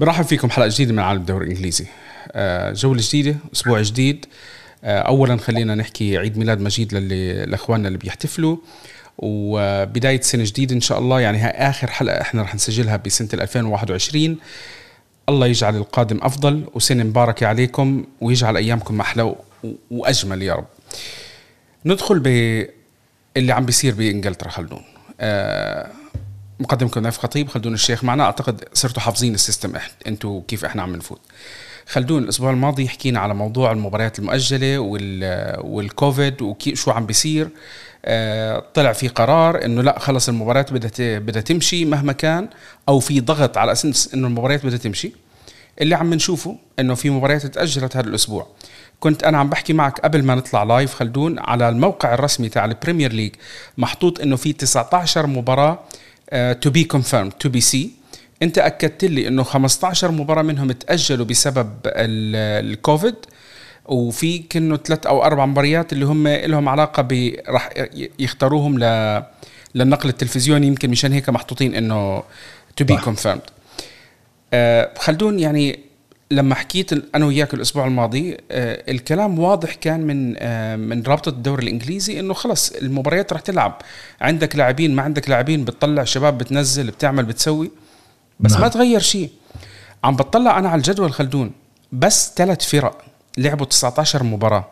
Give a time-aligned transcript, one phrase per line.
[0.00, 1.86] برحب فيكم حلقة جديدة من عالم الدوري الإنجليزي.
[2.32, 4.26] آه، جولة جديدة أسبوع جديد.
[4.84, 8.56] آه، اولا خلينا نحكي عيد ميلاد مجيد للي لأخواننا اللي بيحتفلوا.
[9.18, 14.36] وبداية سنة جديدة إن شاء الله يعني هاي آخر حلقة إحنا رح نسجلها بسنة 2021
[15.28, 19.34] الله يجعل القادم أفضل وسنة مباركة عليكم ويجعل أيامكم أحلى
[19.90, 20.66] وأجمل يا رب.
[21.84, 24.82] ندخل باللي عم بيصير بإنجلترا خلدون
[25.20, 25.90] آه
[26.60, 28.24] مقدمكم نايف خطيب خلدون الشيخ معنا.
[28.24, 29.72] أعتقد صرتوا حافظين ال system
[30.06, 31.20] أنتوا كيف إحنا عم نفوت.
[31.86, 34.78] خلدون الأسبوع الماضي حكينا على موضوع المباريات المؤجلة
[35.64, 37.48] والكوفيد وشو عم بيصير.
[38.04, 42.48] آه، طلع في قرار إنه لا خلص المباريات بدها بدها تمشي مهما كان
[42.88, 45.12] أو في ضغط على أساس إنه المباريات بدها تمشي.
[45.80, 48.46] اللي عم نشوفه إنه في مباريات تأجلت هذا الأسبوع.
[49.00, 53.12] كنت أنا عم بحكي معك قبل ما نطلع live خلدون على الموقع الرسمي تاع البريمير
[53.12, 53.34] ليج
[53.78, 55.78] محطوط إنه في 19 مباراة
[56.32, 57.90] to be confirmed TBC
[58.42, 63.14] انت أكدت لي إنه 15 مباراة منهم تأجلوا بسبب الكوفيد
[63.86, 67.70] وفي كأنه ثلاث أو أربع مباريات اللي هم لهم علاقة ب راح
[68.18, 68.84] يختاروهم ل
[69.74, 70.66] للنقل التلفزيوني.
[70.66, 72.22] يمكن مشان هيك محطوطين إنه
[72.76, 73.40] to be confirmed
[74.98, 75.87] خلدون يعني
[76.30, 81.62] لما حكيت أنا وياك الأسبوع الماضي آه الكلام واضح كان من آه من رابطة الدوري
[81.62, 83.78] الإنجليزي إنه خلص المباريات رح تلعب.
[84.20, 87.70] عندك لاعبين ما عندك لاعبين بتطلع شباب بتنزل بتعمل بتسوي.
[88.40, 88.60] بس نعم.
[88.60, 89.30] ما تغير شيء.
[90.04, 91.52] عم بطلع أنا على الجدول خلدون.
[91.92, 93.04] بس ثلاث فرق
[93.38, 94.68] لعبوا 19 مباراة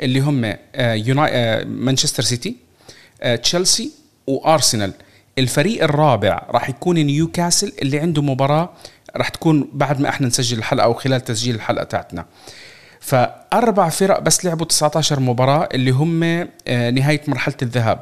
[0.00, 2.56] اللي هم آه مانشستر سيتي
[3.42, 3.90] تشيلسي
[4.26, 4.92] وارسنال
[5.38, 8.72] الفريق الرابع راح يكون نيوكاسل اللي عنده مباراة
[9.16, 12.26] راح تكون بعد ما إحنا نسجل الحلقة أو خلال تسجيل الحلقة تاعتنا.
[13.00, 16.22] فأربع فرق بس لعبوا 19 مباراة اللي هم
[16.68, 18.00] آه، نهاية مرحلة الذهاب.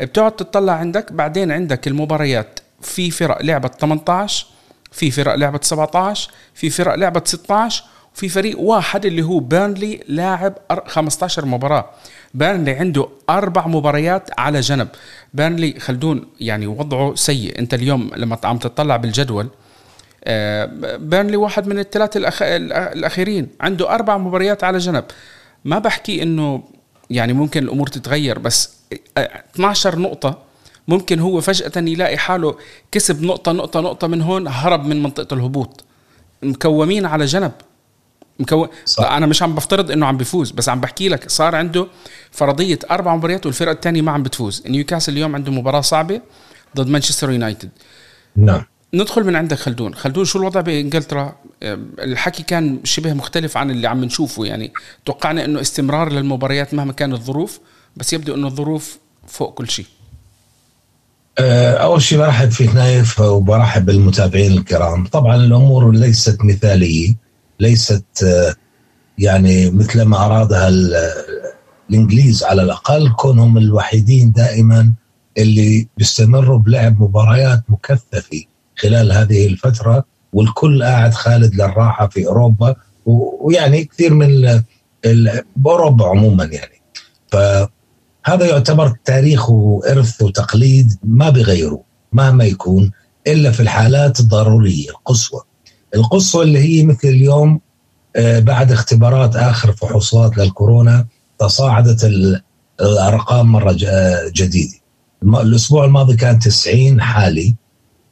[0.00, 2.60] بتقعد تطلع عندك بعدين عندك المباريات.
[2.80, 4.46] في فرق لعبت 18
[4.92, 10.54] في فرق لعبت 17 في فرق لعبت 16 وفي فريق واحد اللي هو بيرنلي لاعب
[10.86, 11.90] 15 مباراة.
[12.34, 14.88] بيرنلي عنده أربع مباريات على جنب.
[15.34, 17.58] بيرنلي خلدون يعني وضعه سيء.
[17.58, 19.48] أنت اليوم لما عم تطلع بالجدول
[20.98, 22.42] بيرنلي واحد من الثلاثة الأخ...
[22.42, 25.04] الأخيرين عنده أربع مباريات على جنب.
[25.64, 26.62] ما بحكي إنه
[27.10, 28.76] يعني ممكن الأمور تتغير بس
[29.18, 30.38] 12 نقطة
[30.88, 32.56] ممكن هو فجأة يلاقي حاله
[32.92, 35.84] كسب نقطة نقطة نقطة من هون هرب من منطقة الهبوط.
[36.42, 37.52] مكومين على جنب.
[38.38, 39.12] مكون صح.
[39.12, 41.86] أنا مش عم بفترض إنه عم بيفوز بس عم بحكي لك صار عنده
[42.30, 44.62] فرضية أربع مباريات والفرقه الثانية ما عم بتفوز.
[44.66, 46.20] نيوكاسل اليوم عنده مباراة صعبة
[46.76, 47.70] ضد مانشستر يونايتد.
[48.36, 48.64] نعم.
[48.94, 49.94] ندخل من عندك خلدون.
[49.94, 51.36] خلدون شو الوضع بإنجلترا؟
[52.02, 54.72] الحكي كان شبه مختلف عن اللي عم نشوفه يعني.
[55.04, 57.60] توقعنا إنه استمرار للمباريات مهما كانت الظروف
[57.96, 59.86] بس يبدو إنه الظروف فوق كل شيء.
[61.38, 65.06] أه، أول شيء برحب فيك نايف وبرحب بالمتابعين الكرام.
[65.06, 67.14] طبعا الأمور ليست مثالية
[67.60, 68.54] ليست أه،
[69.18, 70.68] يعني مثل ما ارادها
[71.90, 74.92] الإنجليز على الأقل كونهم الوحيدين دائما
[75.38, 78.44] اللي بيستمروا بلعب مباريات مكثفة.
[78.80, 82.76] خلال هذه الفترة والكل قاعد خالد للراحة في أوروبا
[83.06, 84.62] ويعني كثير من
[85.56, 86.82] بأوروبا عموما يعني.
[87.32, 91.82] فهذا يعتبر تاريخ وإرث وتقليد ما بيغيروه
[92.12, 92.90] مهما يكون
[93.26, 95.40] إلا في الحالات الضرورية القصوى.
[95.94, 97.60] القصوى اللي هي مثل اليوم
[98.16, 101.06] آه، بعد اختبارات آخر فحوصات للكورونا
[101.38, 102.04] تصاعدت
[102.80, 103.76] الأرقام مرة
[104.34, 104.74] جديدة.
[105.22, 107.54] الأسبوع الماضي كان 90 حالة.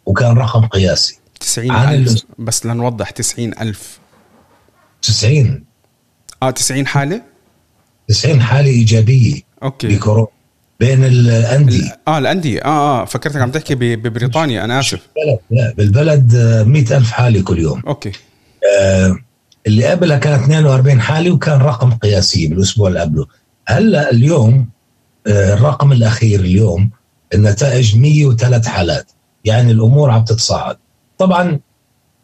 [0.08, 1.18] وكان رقم قياسي.
[1.40, 2.22] 90 ألف.
[2.38, 3.98] بس لنوضح 90 ألف.
[5.02, 5.64] 90
[6.42, 7.22] آه 90 حالة؟
[8.08, 9.88] 90 حالة إيجابية أوكي.
[9.88, 10.28] بكورونا.
[10.80, 12.00] بين الأندية.
[12.08, 12.60] آه الأندية.
[12.64, 15.00] آه آه فكرتك عم تحكي ببريطانيا أنا آسف.
[15.16, 16.36] بالبلد لا بالبلد
[16.66, 17.82] 100 ألف حالة كل يوم.
[17.86, 18.12] أوكي.
[18.80, 19.18] آه
[19.66, 23.26] اللي قبلها كانت 42 حالة وكان رقم قياسي بالأسبوع اللي قبله.
[23.68, 24.68] هلأ اليوم
[25.26, 26.90] آه الرقم الأخير اليوم
[27.34, 29.10] النتائج 103 حالات.
[29.48, 30.76] يعني الأمور عم تتصاعد.
[31.18, 31.60] طبعا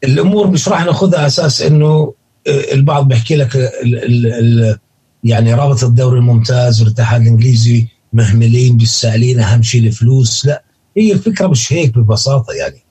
[0.04, 2.14] الأمور مش راح ناخذها أساس إنه
[2.46, 4.78] آه، البعض بيحكي لك ال ال ال
[5.24, 10.46] يعني رابطه الدوري الممتاز والاتحاد الإنجليزي مهملين بالسائلين أهم شيء الفلوس.
[10.46, 10.62] لا
[10.96, 12.82] هي الفكرة مش هيك ببساطة يعني.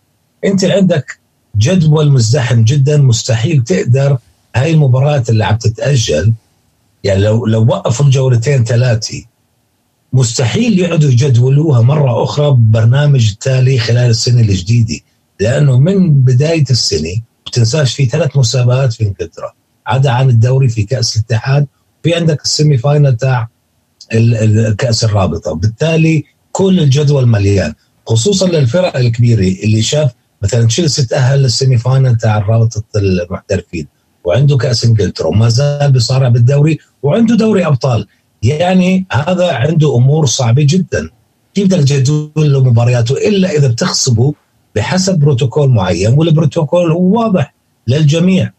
[0.46, 1.20] أنت عندك
[1.58, 4.18] جدول مزدحم جدا مستحيل تقدر
[4.56, 6.34] هاي المباريات اللي عم تتأجل
[7.04, 9.24] يعني لو لو وقفوا الجولتين ثلاثة
[10.14, 15.00] مستحيل يقعدوا يجدولوها مرة أخرى ببرنامج تالي خلال السنة الجديدة
[15.40, 19.52] لأنه من بداية السنة بتنساش في ثلاث مسابقات في إنجلترا.
[19.88, 21.68] عدا عن الدوري في كأس الاتحاد
[22.04, 23.50] في عندك ال semi final تاع
[24.78, 25.54] كأس الرابطة.
[25.54, 27.74] بالتالي كل الجدول مليان
[28.08, 30.12] خصوصا للفرق الكبيرة اللي شاف
[30.42, 33.88] مثلا تشيلسي تأهل لل semi-final تاع رابطه المحترفين
[34.24, 38.08] وعنده كأس إنجلترا وما زال بيصارع بالدوري وعنده دوري أبطال.
[38.44, 41.10] يعني هذا عنده أمور صعبة جدا.
[41.56, 44.34] كيف بدك تجدول له مبارياته إلا إذا بتحسبه
[44.76, 47.54] بحسب بروتوكول معين والبروتوكول هو واضح
[47.88, 48.52] للجميع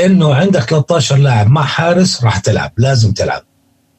[0.00, 3.42] إنه عندك 13 لاعب مع حارس راح تلعب لازم تلعب.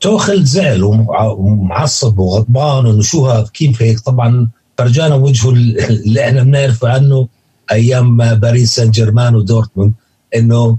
[0.01, 6.85] توخل زعل ومعصب وغضبان انه شو هذا كيف هيك؟ طبعا فرجانا وجهه اللي إحنا بنعرف
[6.85, 7.27] عنه
[7.71, 9.93] أيام باريس سان جيرمان ودورتموند
[10.35, 10.77] إنه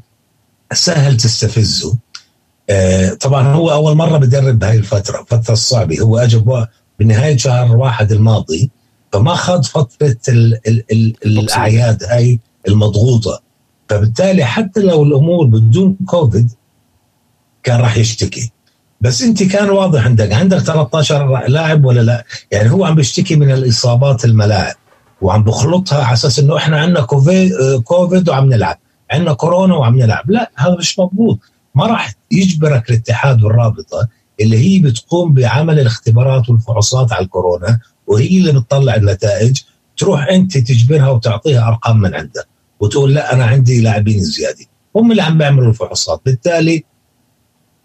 [0.73, 1.97] سهل تستفزه.
[3.21, 6.01] طبعا هو أول مرة بدرب بهاي الفترة فتره الصعبة.
[6.01, 6.45] هو اجى
[6.99, 8.71] بنهاية شهر واحد الماضي
[9.13, 13.41] فما خد فترة ال ال ال الأعياد هاي المضغوطة.
[13.89, 16.51] فبالتالي حتى لو الأمور بدون كوفيد
[17.63, 18.53] كان راح يشتكي.
[19.01, 23.51] بس أنت كان واضح عندك عندك 13 لاعب ولا لا؟ يعني هو عم بيشتكي من
[23.51, 24.75] الإصابات الملاعب
[25.21, 27.01] وعم بخلطها على أساس إنه إحنا عندنا
[27.85, 28.79] كوفيد وعم نلعب
[29.11, 30.31] عندنا كورونا وعم نلعب.
[30.31, 31.39] لا هذا مش مضبوط.
[31.77, 34.09] ما راح يجبرك الاتحاد والرابطة
[34.41, 39.61] اللي هي بتقوم بعمل الاختبارات والفحوصات على الكورونا وهي اللي بتطلع النتائج
[39.97, 42.47] تروح أنت تجبرها وتعطيها أرقام من عندك
[42.81, 44.65] وتقول لا أنا عندي لاعبين زيادة.
[44.97, 46.21] هم اللي عم بيعملوا الفحوصات.
[46.25, 46.85] بالتالي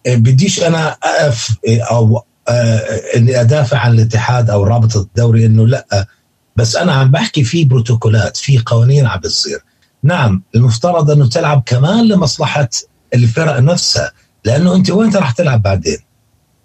[0.07, 2.79] آه، بديش أنا أقف آه، أو آه،
[3.15, 6.07] إني أدافع عن الاتحاد أو رابطة الدوري إنه لا.
[6.55, 9.59] بس أنا عم بحكي في بروتوكولات في قوانين عم بتصير.
[10.03, 12.69] نعم المفترض إنه تلعب كمان لمصلحة
[13.13, 14.11] الفرق نفسها.
[14.45, 15.97] لأنه أنت وين راح تلعب بعدين؟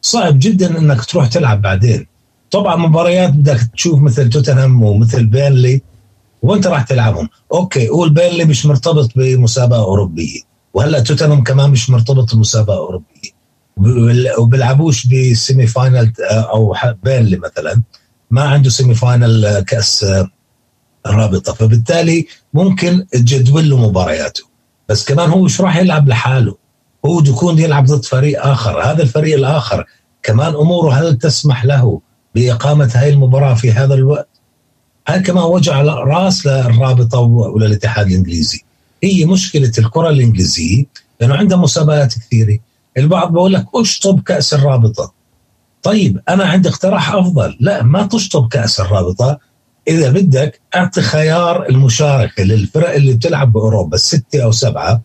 [0.00, 2.06] صعب جدا إنك تروح تلعب بعدين.
[2.50, 5.82] طبعا مباريات بدك تشوف مثل توتنهام ومثل بيرلي
[6.42, 10.40] وانت راح تلعبهم؟ okay قول بيرنلي مش مرتبط بمسابقة أوروبية.
[10.74, 13.36] وهلأ توتنهام كمان مش مرتبط بمسابقة أوروبية.
[14.38, 17.82] وبيلعبوش ب semi-final أو بيرنلي مثلا.
[18.30, 20.06] ما عنده semi-final كأس
[21.06, 24.55] الرابطه فبالتالي ممكن تجدول له مبارياته.
[24.88, 26.56] بس كمان هو مش راح يلعب لحاله.
[27.06, 28.82] هو يكون يلعب ضد فريق آخر.
[28.82, 29.84] هذا الفريق الآخر
[30.22, 32.00] كمان أموره هل تسمح له
[32.34, 34.28] بإقامة هاي المباراة في هذا الوقت؟
[35.08, 38.60] هاي كمان وجع رأس للرابطة وللاتحاد الإنجليزي.
[39.02, 40.84] هي مشكلة الكرة الإنجليزية
[41.20, 42.58] لأنه عندها مسابقات كثيرة.
[42.96, 45.12] البعض بقول لك اشطب كأس الرابطة؟
[45.82, 47.56] طيب أنا عندي اقتراح أفضل.
[47.60, 49.38] لا ما تشطب كأس الرابطة.
[49.88, 55.02] إذا بدك أعطي خيار المشاركة للفرق اللي بتلعب بأوروبا السته أو سبعة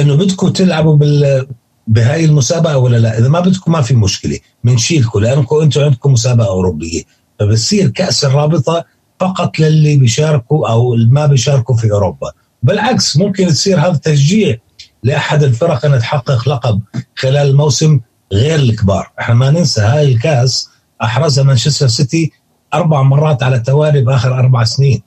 [0.00, 1.46] إنه بدكم تلعبوا بال
[1.86, 6.48] بهاي المسابقة ولا لا؟ إذا ما بدكم ما في مشكلة بنشيلكم لأنكم أنتم عندكم مسابقة
[6.48, 7.02] أوروبية.
[7.40, 8.84] فبصير كأس الرابطة
[9.20, 12.32] فقط للي بيشاركوا أو ما بيشاركوا في أوروبا.
[12.62, 14.56] بالعكس ممكن تصير هذا تشجيع
[15.02, 16.80] لأحد الفرق ان تحقق لقب
[17.16, 18.00] خلال الموسم
[18.32, 19.12] غير الكبار.
[19.20, 20.68] إحنا ما ننسى هاي الكأس
[21.02, 22.32] أحرزها مانشستر سيتي
[22.74, 25.02] أربع مرات على التوالي بآخر أربع سنين.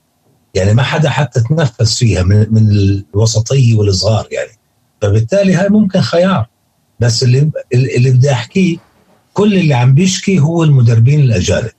[0.53, 4.51] يعني ما حدا حتى تنفس فيها من, من الوسطيه والصغار يعني.
[5.01, 6.47] فبالتالي هاي ممكن خيار.
[6.99, 8.77] بس اللي اللي بدي أحكيه
[9.33, 11.71] كل اللي عم بيشكي هو المدربين الأجانب.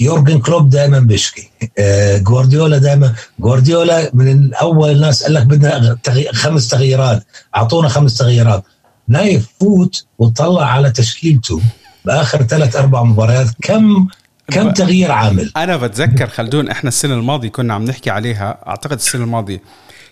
[0.00, 1.50] يورجن كلوب دائما بيشكي.
[1.78, 6.28] آه جوارديولا دائما جوارديولا من اول الناس قال لك بدنا تغي...
[6.32, 7.24] خمس تغييرات.
[7.56, 8.64] أعطونا خمس تغييرات.
[9.08, 11.60] نايف فوت وطلع على تشكيلته
[12.04, 14.08] بآخر ثلاث أربع مباريات كم
[14.50, 19.24] كم تغيير عامل؟ أنا بتذكر خلدون إحنا السنة الماضية كنا عم نحكي عليها أعتقد السنة
[19.24, 19.60] الماضية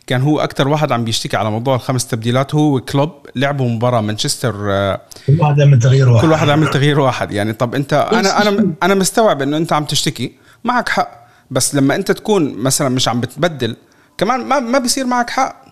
[0.07, 4.55] كان هو أكثر واحد عم بيشتكي على موضوع الخمس تبديلات هو كلوب لعبوا مباراة مانشستر
[4.73, 6.25] آه، كل واحد عمل تغيير واحد.
[6.27, 7.33] كل واحد عمل تغيير واحد.
[7.33, 10.33] يعني طب أنت أنا أنا أنا مستوعب إنه أنت عم تشتكي
[10.65, 13.77] معك حق بس لما أنت تكون مثلا مش عم بتبدل
[14.19, 15.65] كمان ما ما بيصير معك حق.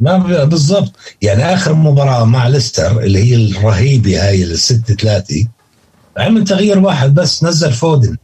[0.00, 0.92] ما بالضبط.
[1.22, 5.46] يعني آخر مباراة مع ليستر اللي هي الرهيبة هاي الست ثلاثة
[6.16, 8.16] عمل تغيير واحد بس نزل فودن.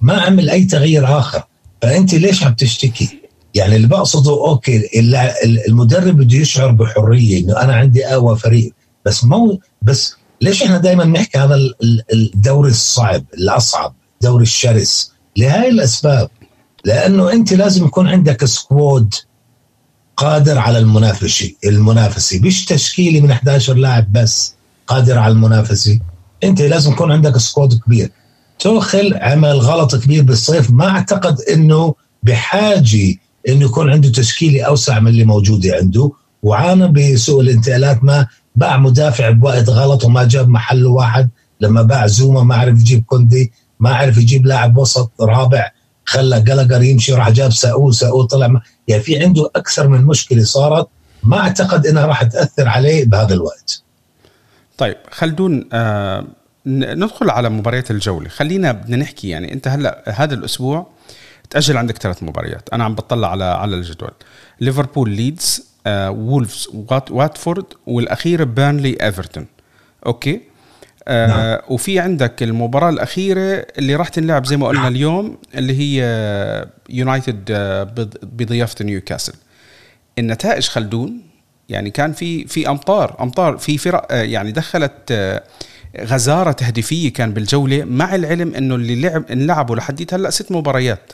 [0.00, 1.42] ما عمل اي تغيير آخر.
[1.82, 3.20] فأنت ليش عم تشتكي؟
[3.54, 4.82] يعني اللي بقصده okay
[5.68, 8.72] المدرب بده يشعر بحرية إنه أنا عندي أقوى فريق.
[9.04, 11.56] بس مو بس ليش إحنا دائما نحكي هذا
[12.12, 16.30] الدوري الصعب الأصعب الدوري الشرس؟ لهي الأسباب.
[16.84, 19.14] لأنه أنت لازم يكون عندك squad
[20.16, 22.40] قادر على المنافسة المنافسة.
[22.40, 24.54] مش تشكيلة من 11 لاعب بس
[24.86, 26.00] قادر على المنافسة.
[26.44, 28.10] أنت لازم يكون عندك squad كبير.
[28.58, 30.70] توخل عمل غلط كبير بالصيف.
[30.70, 33.14] ما أعتقد إنه بحاجة
[33.48, 36.10] إنه يكون عنده تشكيلة أوسع من اللي موجودة عنده.
[36.42, 38.04] وعانى بسوء الانتقالات.
[38.04, 38.26] ما
[38.56, 41.28] باع مدافع بوقت غلط وما جاب محله واحد.
[41.60, 45.70] لما باع زوما ما عرف يجيب كوندي ما عرف يجيب لاعب وسط رابع.
[46.04, 50.88] خلى جالاجر يمشي راح جاب ساؤول ساؤول طلع يعني في عنده أكثر من مشكلة صارت.
[51.22, 53.82] ما أعتقد إنها راح تأثر عليه بهذا الوقت.
[54.78, 56.24] طيب خلدون آه
[56.66, 58.28] ندخل على مباريات الجولة.
[58.28, 60.86] خلينا بدنا نحكي يعني أنت هلأ هذا الأسبوع
[61.50, 62.68] تأجل عندك ثلاث مباريات.
[62.72, 64.10] أنا عم بطلع على على الجدول.
[64.60, 69.46] ليفربول ليدز آه وولفز وات واتفورد والأخير بيرنلي إيفرتون.
[70.06, 70.40] okay؟
[71.08, 71.60] آه نعم.
[71.68, 77.82] وفي عندك المباراة الأخيرة اللي راح تنلعب زي ما قلنا اليوم اللي هي يونايتد آه،
[78.22, 79.34] بضيافة نيوكاسل.
[80.18, 81.27] النتائج خلدون
[81.68, 85.42] يعني كان في في أمطار أمطار في فرق آه، يعني دخلت آه،
[86.00, 91.12] غزارة تهديفية كان بالجولة مع العلم إنه اللي لعب انلعبوا لحديت هلأ ست مباريات.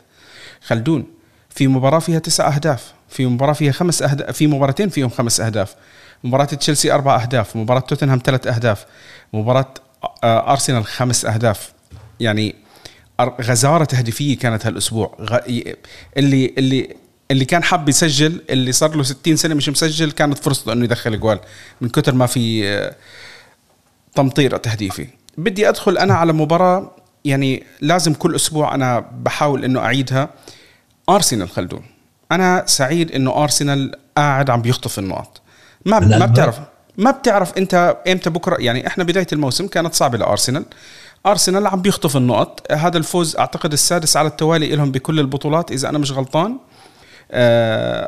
[0.61, 1.05] خلدون
[1.49, 5.75] في مباراة فيها تسع أهداف في مباراة فيها خمس اهداف في مباراتين فيهم خمس أهداف.
[6.23, 8.85] مباراة تشيلسي أربع أهداف مباراة توتنهام ثلاث أهداف
[9.33, 9.73] مباراة
[10.23, 11.73] آه، أرسنال خمس أهداف.
[12.19, 12.55] يعني
[13.21, 15.17] غزارة تهديفية كانت هالأسبوع.
[16.17, 16.95] اللي اللي
[17.31, 21.19] اللي كان حاب يسجل اللي صار له 60 سنة مش مسجل كانت فرصته إنه يدخل
[21.19, 21.39] جوال.
[21.81, 22.95] من كثر ما في آه،
[24.15, 25.07] تمطير تهديفي.
[25.37, 26.91] بدي أدخل أنا على مباراة
[27.25, 30.29] يعني لازم كل أسبوع أنا بحاول إنه أعيدها.
[31.09, 31.81] أرسنال خلدون.
[32.31, 35.41] أنا سعيد إنه أرسنال قاعد عم بيخطف النقط
[35.85, 36.59] ما ما بتعرف
[36.97, 40.65] ما بتعرف أنت إمتى بكرة يعني إحنا بداية الموسم كانت صعبة لأرسنال.
[41.25, 45.97] أرسنال عم بيخطف النقط هذا الفوز أعتقد السادس على التوالي لهم بكل البطولات إذا أنا
[45.97, 46.57] مش غلطان.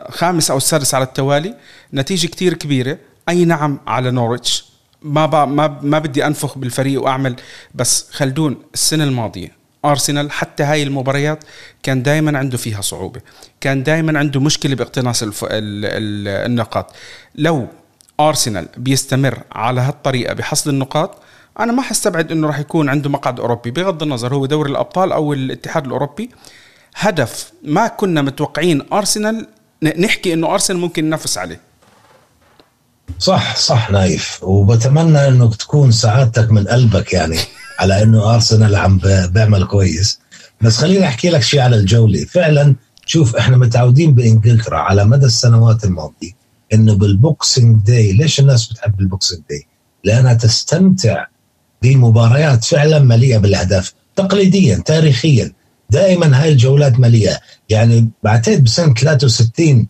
[0.10, 1.56] خامس أو السادس على التوالي.
[1.94, 2.98] نتيجة كتير كبيرة.
[3.30, 4.66] أي نعم على نورتش.
[5.02, 7.36] ما ما ما بدي أنفخ بالفريق وأعمل
[7.76, 9.52] بس خلدون السنة الماضية
[9.86, 11.44] أرسنال حتى هاي المباريات
[11.84, 13.22] كان دائما عنده فيها صعوبة
[13.62, 15.44] كان دائما عنده مشكلة باقتناص الف...
[15.44, 15.50] ال...
[15.52, 16.28] ال...
[16.46, 16.94] النقاط.
[17.36, 17.68] لو
[18.20, 21.18] أرسنال بيستمر على هالطريقة بحصد النقاط
[21.60, 23.72] أنا ما حستبعد إنه راح يكون عنده مقعد أوروبي.
[23.72, 26.30] بغض النظر هو دوري الأبطال أو الاتحاد الأوروبي
[26.96, 29.48] هدف ما كنا متوقعين أرسنال
[29.84, 31.62] نحكي إنه أرسنال ممكن ينافس عليه.
[33.20, 34.44] صح صح نايف.
[34.44, 37.38] وبتمنى انك تكون سعادتك من قلبك يعني
[37.80, 39.00] على إنه أرسنال عم
[39.32, 40.20] بيعمل كويس.
[40.62, 42.26] بس خليني أحكي لك شيء على الجولة.
[42.26, 42.76] فعلا
[43.06, 46.32] شوف إحنا متعودين بإنجلترا على مدى السنوات الماضية
[46.74, 49.68] إنه بال Boxing Day ليش الناس بتحب ال Boxing Day؟
[50.04, 51.26] لأنها تستمتع
[51.82, 55.52] بمباريات فعلا مليئة بالأهداف تقليديا تاريخيا.
[55.90, 57.40] دائما هاي الجولات مليئة.
[57.70, 59.88] يعني بعتقد بسنة 63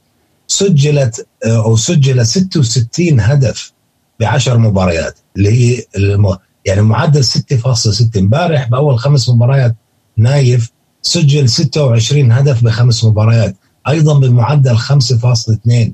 [0.47, 3.71] سجلت آه، أو سجل 66 هدف
[4.19, 6.37] بعشر مباريات اللي هي المو...
[6.65, 9.75] يعني معدل 6.6 امبارح بأول خمس مباريات
[10.17, 13.55] نايف سجل 26 هدف بخمس مباريات
[13.87, 15.91] أيضا بمعدل 5.2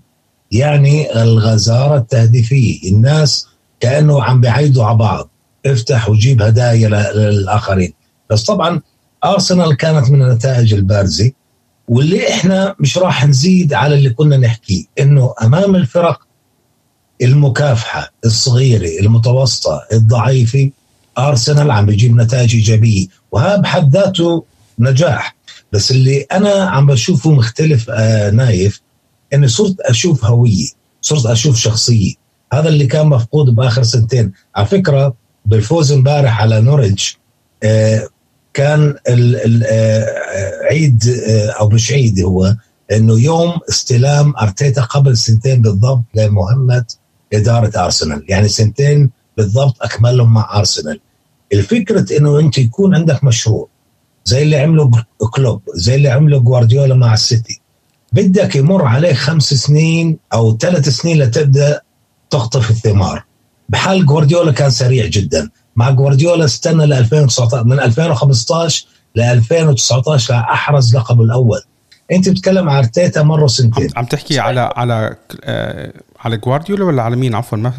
[0.52, 3.48] يعني الغزارة التهديفية الناس
[3.80, 5.30] كأنه عم بيعيدوا على بعض.
[5.66, 7.94] افتح وجيب هدايا للآخرين.
[8.30, 8.82] بس طبعا
[9.26, 11.32] أرسنال كانت من النتائج البارزة
[11.88, 16.20] واللي إحنا مش راح نزيد على اللي كنا نحكيه إنه أمام الفرق
[17.22, 20.70] المكافحة الصغيرة المتوسطة الضعيفة
[21.18, 24.46] أرسنال عم بيجيب نتائج إيجابية وهذا بحد ذاته
[24.80, 25.36] نجاح.
[25.72, 28.82] بس اللي أنا عم بشوفه مختلف آه نايف
[29.34, 30.68] إني صرت أشوف هوية
[31.02, 32.14] صرت أشوف شخصية.
[32.54, 34.32] هذا اللي كان مفقود بآخر سنتين.
[34.56, 35.14] على فكرة
[35.46, 37.18] بالفوز امبارح على نوريتش
[37.64, 38.08] آه
[38.54, 40.06] كان ال آه،
[40.72, 42.56] عيد آه، أو مش عيد هو
[42.92, 46.86] إنه يوم استلام أرتيتا قبل سنتين بالضبط لمهمه
[47.34, 48.26] إدارة أرسنال.
[48.30, 51.00] يعني سنتين بالضبط أكملهم مع أرسنال.
[51.54, 53.68] الفكرة إنه أنت يكون عندك مشروع
[54.26, 54.92] زي اللي عمله
[55.34, 57.62] كلوب زي اللي عمله جوارديولا مع السيتي.
[58.14, 61.82] بدك يمر عليك خمس سنين أو ثلاث سنين لتبدأ
[62.30, 63.24] تقطف الثمار.
[63.70, 65.50] بحال جوارديولا كان سريع جدا.
[65.76, 71.62] مع جوارديولا استنى ل 2019 من 2015 ل 2019 أحرز لقبه الأول.
[72.12, 77.16] أنت بتتكلم على أرتيتا مرة سنتين عم تحكي على على آه على جوارديولا ولا على
[77.16, 77.74] مين؟ عفوا ما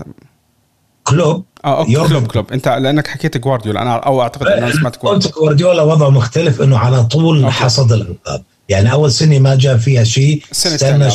[1.05, 1.45] كلوب.
[1.65, 2.53] آه okay كلوب كلوب.
[2.53, 3.83] أنت لأنك حكيت جوارديولا.
[3.83, 5.83] أنا أو أعتقد أنا سمعت جوارديولا قلت جوارديولا.
[5.83, 7.55] وضعه مختلف إنه على طول okay.
[7.55, 8.45] حصد الألقاب.
[8.69, 11.11] يعني أول سنة ما جاب فيها شيء استنى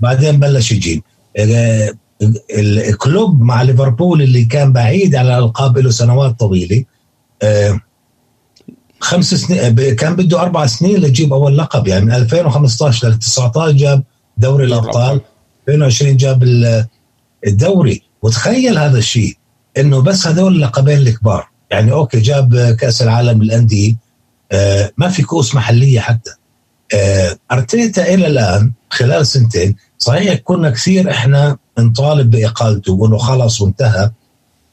[0.00, 1.02] بعدين بلش يجيب.
[2.22, 6.84] آه، الكلوب مع ليفربول اللي كان بعيد عن الألقاب له سنوات طويلة
[7.42, 7.80] آه،
[9.00, 14.02] خمس سنين كان بده أربع سنين ليجيب أول لقب يعني من 2015 ل 19 جاب
[14.36, 15.20] دوري الأبطال
[15.68, 16.42] 2020 جاب
[17.46, 18.02] الدوري.
[18.22, 19.36] وتخيل هذا الشيء
[19.78, 23.96] إنه بس هذول اللقبين الكبار يعني أوكي جاب كأس العالم للأندية
[24.52, 26.30] آه، ما في كؤوس محلية حتى.
[26.94, 34.10] آه، أرتيتا إلى الآن خلال سنتين صحيح كنا كثير إحنا نطالب بإقالته وإنه خلص وانتهى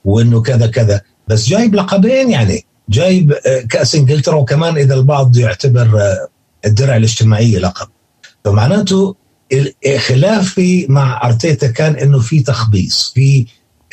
[0.06, 2.66] وإنه كذا كذا بس جايب لقبين يعني.
[2.90, 6.28] جايب آه، كأس إنجلترا وكمان إذا البعض يعتبر آه،
[6.66, 7.88] الدرع الاجتماعيه لقب.
[8.46, 9.16] فمعناته
[9.98, 13.46] خلافي مع أرتيتا كان إنه في تخبيص في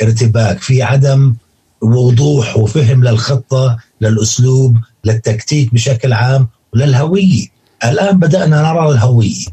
[0.02, 1.34] ارتباك في عدم
[1.82, 7.46] وضوح وفهم للخطة للأسلوب للتكتيك بشكل عام وللهوية.
[7.84, 9.46] الآن بدأنا نرى الهوية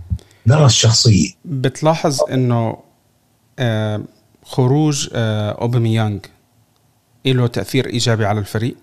[0.48, 1.30] نرى الشخصية.
[1.46, 2.78] بتلاحظ إنه
[4.44, 6.20] خروج آه، اوباميانج
[7.26, 8.76] له تأثير إيجابي على الفريق؟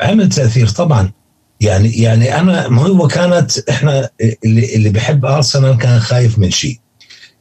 [0.00, 1.12] عمل تأثير طبعا.
[1.60, 4.10] يعني يعني أنا ما هو كانت إحنا
[4.44, 6.78] اللي اللي بحب أرسنال كان خايف من شيء.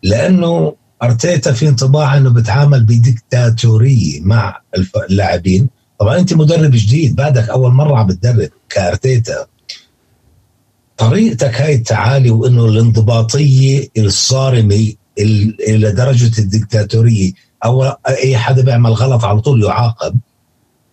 [0.03, 4.61] لأنه أرتيتا في انطباع إنه بتعامل بديكتاتوريه مع
[5.09, 5.69] اللاعبين.
[5.99, 9.45] طبعا أنت مدرب جديد بعدك أول مرة عم بتدرب كأرتيتا.
[10.97, 17.31] طريقتك هاي التعالي وإنه الانضباطية الصارمة إلى درجة الدكتاتورية.
[17.65, 20.17] أو أي حدا بيعمل غلط على طول يعاقب.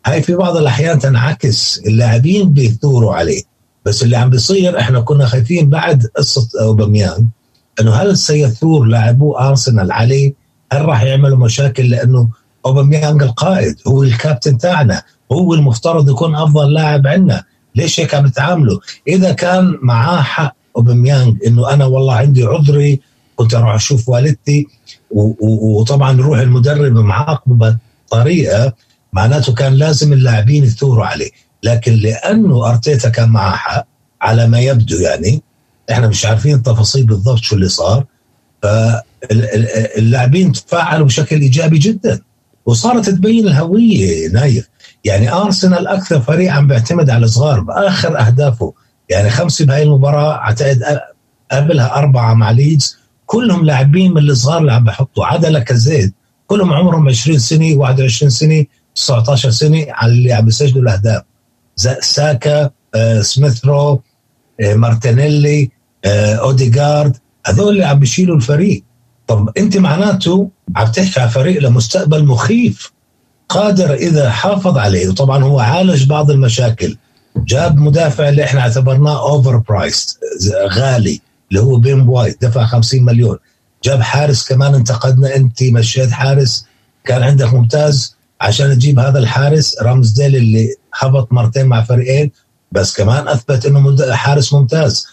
[0.06, 1.78] هاي في بعض الأحيان تنعكس.
[1.86, 3.42] اللاعبين بيثوروا عليه.
[3.86, 7.26] بس اللي عم بيصير إحنا كنا خايفين بعد قصة اوباميانج
[7.80, 10.34] إنه هل سيثور لاعبو أرسنال عليه؟
[10.72, 12.28] هل راح يعملوا مشاكل؟ لأنه
[12.66, 13.76] اوباميانج القائد.
[13.86, 15.02] هو الكابتن تاعنا.
[15.32, 21.36] هو المفترض يكون أفضل لاعب عندنا ليش هيك عم بتعاملوا؟ إذا كان معاه حق اوباميانج
[21.46, 23.00] إنه أنا والله عندي عذري
[23.42, 24.66] كنت أروح أشوف والدتي
[25.40, 28.72] وطبعا يروح المدرب معاقبه بطريقة
[29.12, 31.30] معناته كان لازم اللاعبين يثوروا عليه.
[31.62, 33.86] لكن لأنه أرتيتا كان معه حق
[34.22, 35.42] على ما يبدو يعني
[35.90, 38.04] إحنا مش عارفين التفاصيل بالضبط شو اللي صار.
[38.62, 42.20] فاللاعبين تفاعلوا بشكل إيجابي جدا.
[42.66, 44.68] وصارت تبين الهوية نايف.
[45.04, 48.72] يعني أرسنال أكثر فريق عم بيعتمد على الصغار بآخر أهدافه.
[49.08, 50.82] يعني خمسة بهاي المباراة أعتقد
[51.52, 52.98] قبلها أربعة مع ليدز.
[53.32, 55.26] كلهم لاعبين من الصغار اللي عم بحطوا.
[55.26, 56.14] عدا لكازيت
[56.46, 61.22] كلهم عمرهم 20 سنة 21 سنة 19 سنة على اللي عم بيسجلوا الأهداف.
[62.00, 64.02] ساكا آه، سميث رو
[64.60, 65.70] آه، مارتينيلي
[66.04, 68.84] آه، أوديغارد هذول اللي عم بيشيلوا الفريق.
[69.26, 72.92] طب أنت معناته عم تحكي على فريق لمستقبل مخيف
[73.48, 76.96] قادر إذا حافظ عليه وطبعا هو عالج بعض المشاكل.
[77.36, 80.18] جاب مدافع اللي إحنا اعتبرناه overpriced
[80.72, 81.20] غالي.
[81.52, 83.38] اللي هو بين وايت دفع 50 مليون.
[83.84, 86.66] جاب حارس كمان انتقدنا انت مشيت حارس
[87.04, 88.16] كان عندك ممتاز.
[88.40, 92.30] عشان تجيب هذا الحارس رامزديل اللي هبط مرتين مع فريقين
[92.72, 95.06] بس كمان اثبت انه حارس ممتاز.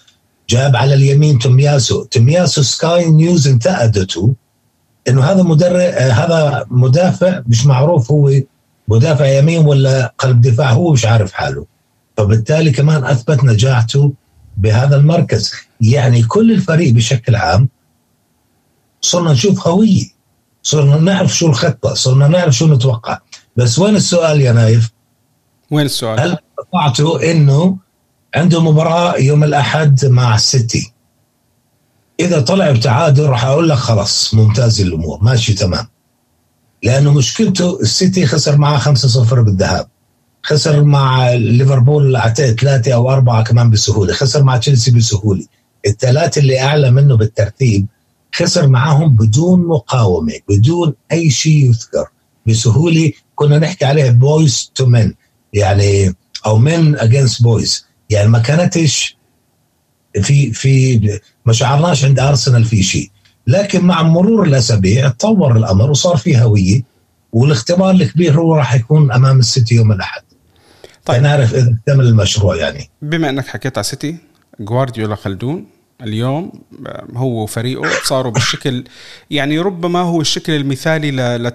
[0.50, 2.04] جاب على اليمين تومياسو.
[2.04, 4.34] تومياسو سكاي نيوز انتقدته
[5.08, 8.32] انه هذا مدرب هذا مدافع مش معروف هو
[8.88, 11.66] مدافع يمين ولا قلب دفاع هو مش عارف حاله.
[12.18, 14.14] فبالتالي كمان اثبت نجاحته
[14.58, 15.69] بهذا المركز.
[15.82, 17.70] يعني كل الفريق بشكل عام
[19.02, 20.06] صرنا نشوف هويه
[20.64, 23.20] صرنا نعرف شو الخطة صرنا نعرف شو نتوقع.
[23.56, 24.92] بس وين السؤال يا نايف؟
[25.72, 27.78] وين السؤال؟ هل توقعتوا إنه
[28.36, 30.94] عنده مباراه يوم الأحد مع السيتي؟
[32.20, 35.88] إذا طلع بتعادل راح أقول لك خلاص ممتاز الأمور ماشي تمام.
[36.84, 39.88] لأنه مشكلته السيتي خسر معاه 5-0 بالذهاب.
[40.44, 44.14] خسر مع ليفربول اعتقد ثلاثة أو أربعة كمان بسهولة.
[44.14, 45.46] خسر مع تشيلسي بسهولة.
[45.86, 47.86] الثلاثه اللي أعلى منه بالترتيب
[48.36, 52.08] خسر معهم بدون مقاومة بدون أي شيء يذكر.
[52.48, 55.14] بسهولة كنا نحكي عليه boys to men
[55.54, 56.16] يعني
[56.46, 59.18] أو men against boys يعني ما كانتش
[60.22, 61.00] في في
[61.46, 63.12] ما شعرناش عند ارسنال في شيء.
[63.48, 66.84] لكن مع مرور الأسابيع تطور الأمر وصار في هوية
[67.32, 70.22] والاختبار الكبير هو راح يكون أمام السيتي يوم الأحد.
[71.06, 71.24] طيب.
[71.24, 72.90] نعرف إذا اكتمل المشروع يعني.
[73.02, 74.18] بما إنك حكيت على سيتي
[74.60, 75.68] جوارديولا خلدون
[76.02, 76.52] اليوم
[77.16, 78.84] هو وفريقه صاروا بالشكل
[79.32, 81.12] يعني ربما هو الشكل المثالي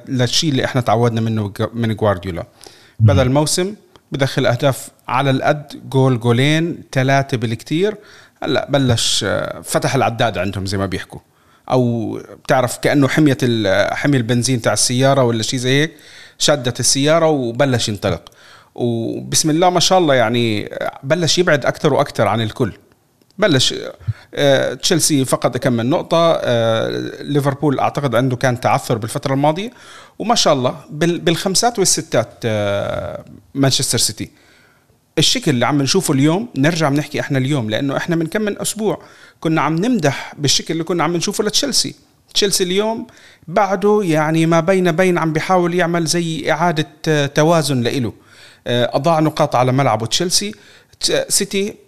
[0.09, 2.47] للشيء اللي إحنا تعودنا منه من جوارديولا.
[3.01, 3.75] بدا الموسم
[4.13, 7.97] بدخل أهداف على القد جول جولين ثلاثة بالكثير
[8.43, 9.25] هلأ بلش
[9.65, 11.21] فتح العداد عندهم زي ما بيحكوا.
[11.71, 12.15] أو
[12.45, 13.39] بتعرف كأنه حمية
[13.95, 15.93] حمي البنزين تاع السيارة ولا شيء زي هيك
[16.39, 18.23] شدت السيارة وبلش ينطلق.
[18.75, 20.71] وبسم الله ما شاء الله يعني
[21.03, 22.73] بلش يبعد أكثر وأكثر عن الكل.
[23.39, 23.75] بلش
[24.35, 29.71] آه، تشيلسي فقد كم من نقطة آه، ليفربول أعتقد عنده كان تعثر بالفترة الماضية
[30.19, 34.31] وما شاء الله بالخمسات والستات آه، مانشستر سيتي.
[35.19, 39.03] الشكل اللي عم نشوفه اليوم نرجع بنحكي إحنا اليوم لأنه إحنا من كم من أسبوع
[39.41, 41.95] كنا عم نمدح بالشكل اللي كنا عم نشوفه لتشيلسي.
[42.35, 43.07] تشيلسي اليوم
[43.49, 48.13] بعده يعني ما بين بين عم بيحاول يعمل زي إعادة توازن لإله.
[48.67, 50.55] أضاع نقاط على ملعبه تشيلسي.
[51.29, 51.84] سيتي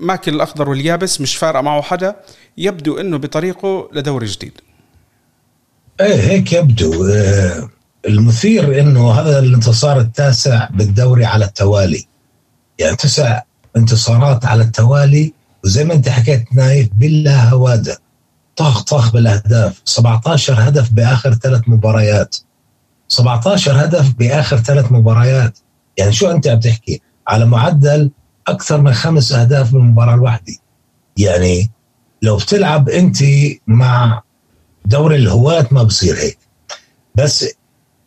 [0.00, 2.16] ماكل الأخضر واليابس مش فارقة معه حدا
[2.58, 4.60] يبدو إنه بطريقه لدوري جديد.
[6.00, 7.06] إيه هيك يبدو.
[7.06, 7.70] آه
[8.06, 12.06] المثير إنه هذا الانتصار التاسع بالدوري على التوالي.
[12.78, 13.42] يعني تسع
[13.76, 15.32] انتصارات على التوالي
[15.64, 17.98] وزي ما أنت حكيت نايف بالله هوادة.
[18.56, 19.82] طخ طخ بالأهداف.
[19.84, 22.36] 17 هدف بآخر ثلاث مباريات.
[23.08, 25.58] 17 هدف بآخر ثلاث مباريات.
[25.96, 28.10] يعني شو أنت عم تحكي؟ على معدل
[28.50, 30.54] أكثر من خمس أهداف بالمباراه الواحده
[31.16, 31.70] يعني
[32.22, 33.18] لو بتلعب أنت
[33.66, 34.22] مع
[34.84, 36.38] دوري الهواة ما بصير هيك.
[37.14, 37.46] بس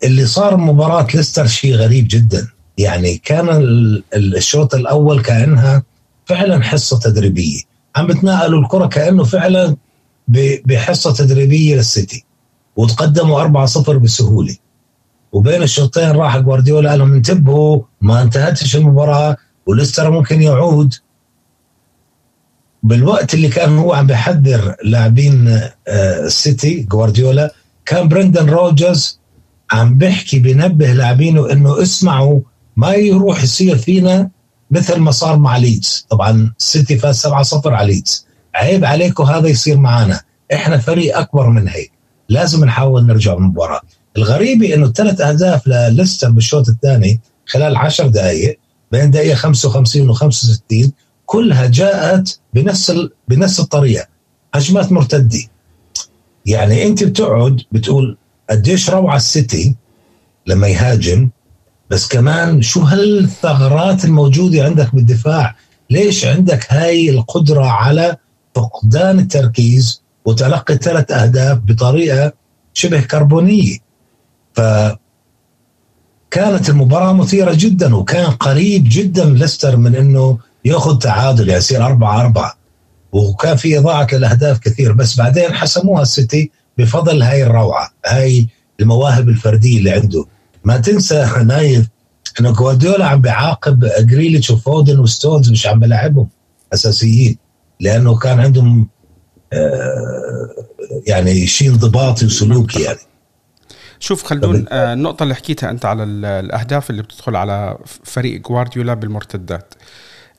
[0.04, 2.48] اللي صار مباراة ليستر شيء غريب جدا.
[2.78, 3.50] يعني كان
[4.16, 5.84] الشوط الأول كأنها
[6.26, 7.62] فعلا حصة تدريبية.
[7.96, 9.76] عم بتنقلوا الكرة كأنه فعلا
[10.66, 12.26] بحصة تدريبية للسيتي.
[12.76, 14.56] وتقدموا 4-0 بسهولة.
[15.32, 20.94] وبين الشوطين راح جوارديولا قال لهم انتبهوا ما انتهتش المباراة وليستر ممكن يعود.
[22.84, 25.48] بالوقت اللي كان هو عم بيحذر لاعبين
[25.88, 27.54] آه، السيتي جوارديولا
[27.86, 29.20] كان برندن روجرز
[29.72, 32.42] عم بيحكي بينبه لاعبينه إنه اسمعوا
[32.76, 34.30] ما يروح يصير فينا
[34.72, 36.06] مثل ما صار مع ليدز.
[36.10, 37.32] طبعا السيتي فاز 7-0
[37.66, 38.28] على ليدز.
[38.56, 40.22] عيب عليكم هذا يصير معنا
[40.54, 41.92] إحنا فريق أكبر من هيك.
[42.30, 43.82] لازم نحاول نرجع بالمباراه
[44.18, 48.60] الغريبة إنه الثلاث أهداف لليستر بالشوط الثاني خلال 10 دقائق
[48.94, 50.92] بين دقيقة 55 و 65
[51.26, 53.12] كلها جاءت بنفس ال...
[53.28, 54.08] بنفس الطريقة.
[54.54, 55.40] هجمات مرتدة.
[56.46, 58.18] يعني أنت بتقعد بتقول
[58.50, 59.76] قديش روعة السيتي
[60.48, 61.30] لما يهاجم
[61.90, 65.56] بس كمان شو هالثغرات الموجودة عندك بالدفاع؟
[65.90, 68.18] ليش عندك هاي القدرة على
[68.56, 72.34] فقدان التركيز وتلقي ثلاث أهداف بطريقة
[72.74, 73.78] شبه كربونية؟
[74.54, 74.62] ف
[76.34, 82.58] كانت المباراة مثيرة جدا وكان قريب جدا ليستر من إنه يأخذ تعادل يصير 4 4
[83.12, 88.48] وكان في إضاعة للاهداف كثير بس بعدين حسموها السيتي بفضل هاي الروعة هاي
[88.80, 90.26] المواهب الفردية اللي عنده.
[90.64, 91.88] ما تنسى نايف
[92.40, 96.28] إنه جوارديولا عم بيعاقب جريليتش وفودن وستونز مش عم بلعبهم
[96.74, 97.38] أساسيين
[97.80, 98.88] لأنه كان عندهم
[99.54, 100.50] آه،
[101.08, 103.00] يعني شيء انضباطي وسلوكي يعني.
[104.04, 109.74] شوف خلدون آه، النقطة اللي حكيتها أنت على الأهداف اللي بتدخل على فريق جوارديولا بالمرتدات.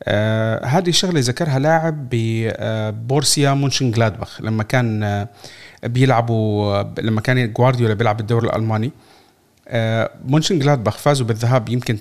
[0.02, 5.28] آه هذه الشغلة ذكرها لاعب ببورسيا آه، مونشن جلادباخ لما كان آه
[5.84, 8.92] بيلعبوا لما كان جوارديولا بيلعب الدوري الألماني.
[9.68, 11.98] آه مونشن جلادباخ فازوا بالذهاب يمكن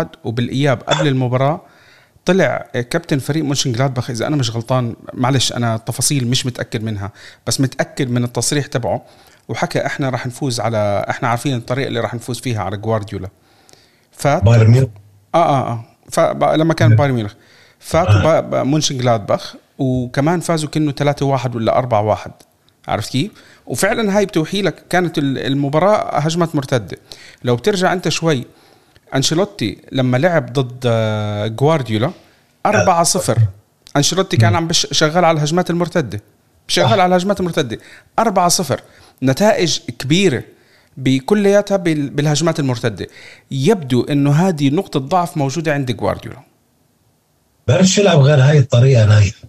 [0.00, 1.60] 3-1 وبالإياب قبل المباراة
[2.24, 7.12] طلع كابتن فريق مونشن جلادباخ إذا أنا مش غلطان معلش أنا تفاصيل مش متأكد منها
[7.46, 9.04] بس متأكد من التصريح تبعه.
[9.48, 13.28] وحكى إحنا راح نفوز على إحنا عارفين الطريقة اللي راح نفوز فيها على جوارديولا.
[14.12, 14.88] ف بايرن ميونخ؟
[15.34, 15.84] آه آه آه.
[16.10, 17.32] فلما كان بايرن ميونخ.
[17.78, 18.62] فاتوا آه.
[18.62, 22.30] مونشن جلادباخ وكمان فازوا كأنه 3 1 ولا 4 1
[22.88, 23.30] عرفت كيف؟
[23.66, 26.96] وفعلا هاي بتوحي لك كانت المباراة هجمات مرتدة.
[27.44, 28.46] لو بترجع أنت شوي
[29.14, 32.10] أنشيلوتي لما لعب ضد آه، جوارديولا
[32.66, 33.38] 4 0
[33.96, 36.20] أنشيلوتي كان عم شغال على الهجمات المرتدة.
[36.68, 37.78] شغال على الهجمات المرتدة.
[38.18, 38.80] 4 0
[39.22, 40.44] نتائج كبيرة
[40.96, 43.06] بكلياتها بالهجمات المرتدة.
[43.50, 46.38] يبدو إنه هذه نقطة ضعف موجودة عند جوارديولا.
[47.68, 49.44] بعرفش يلعب غير هاي الطريقة نايف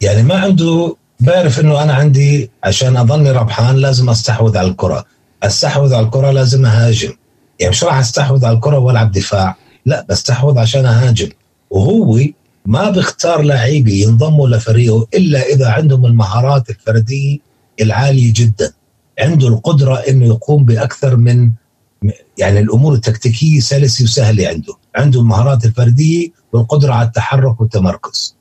[0.00, 5.04] يعني ما عنده بعرف إنه أنا عندي عشان اضلني ربحان لازم أستحوذ على الكرة.
[5.42, 7.12] أستحوذ على الكرة لازم أهاجم.
[7.60, 9.56] يعني مش راح أستحوذ على الكرة وألعب دفاع.
[9.86, 11.28] لا بستحوذ عشان أهاجم.
[11.70, 12.20] وهو
[12.66, 17.38] ما بيختار لعيبة ينضموا لفريقه إلا إذا عندهم المهارات الفردية
[17.80, 18.72] العالية جدا.
[19.20, 21.50] عنده القدرة إنه يقوم بأكثر من
[22.38, 24.74] يعني الأمور التكتيكية سلسة وسهلة عنده.
[24.96, 28.36] عنده المهارات الفردية والقدرة على التحرك والتمركز.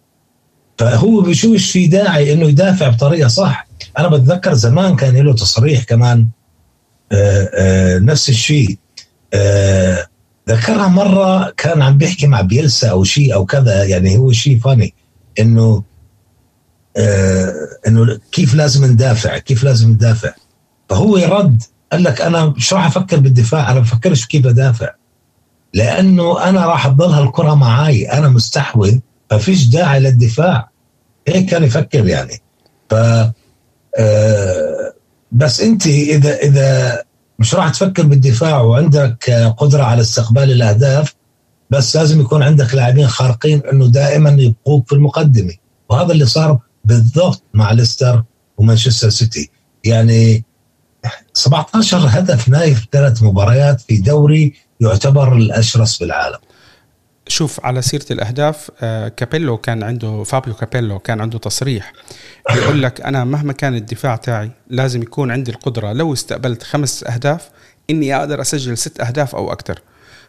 [0.78, 3.68] فهو بشوفش في داعي إنه يدافع بطريقة صح.
[3.98, 6.28] أنا بتذكر زمان كان له تصريح كمان
[7.12, 8.78] آآ آه، آآ آه، نفس الشيء.
[9.34, 10.08] آه،
[10.50, 14.94] ذكرها مرة كان عم بيحكي مع بيلسا أو شيء أو كذا يعني هو شيء فاني.
[15.40, 15.84] إنه
[17.88, 20.34] إنه كيف لازم ندافع كيف لازم ندافع.
[20.90, 24.90] فهو يرد قال لك أنا مش راح أفكر بالدفاع أنا بفكرش كيف أدافع.
[25.74, 28.98] لأنه أنا راح تضل هالكره معي أنا مستحوذ
[29.30, 30.70] ففيش داعي للدفاع.
[31.28, 32.42] هيك كان يفكر يعني.
[32.90, 32.94] ف
[33.98, 34.94] آه
[35.32, 37.02] بس أنت إذا إذا
[37.40, 41.16] مش راح تفكر بالدفاع وعندك قدرة على استقبال الأهداف
[41.70, 45.54] بس لازم يكون عندك لاعبين خارقين إنه دائما يبقوك في المقدمة.
[45.90, 48.24] وهذا اللي صار بالضبط مع ليستر
[48.58, 49.50] ومانشستر سيتي.
[49.84, 50.44] يعني
[51.40, 56.38] 17 هدف نايف ثلاث مباريات في دوري يعتبر الأشرس في العالم.
[57.28, 61.94] شوف على سيرة الأهداف آه، كابيلو كان عنده فابيو كابيلو كان عنده تصريح
[62.54, 67.50] بيقول لك أنا مهما كان الدفاع تاعي لازم يكون عندي القدرة لو استقبلت خمس أهداف
[67.90, 69.82] إني أقدر أسجل ست أهداف أو أكثر.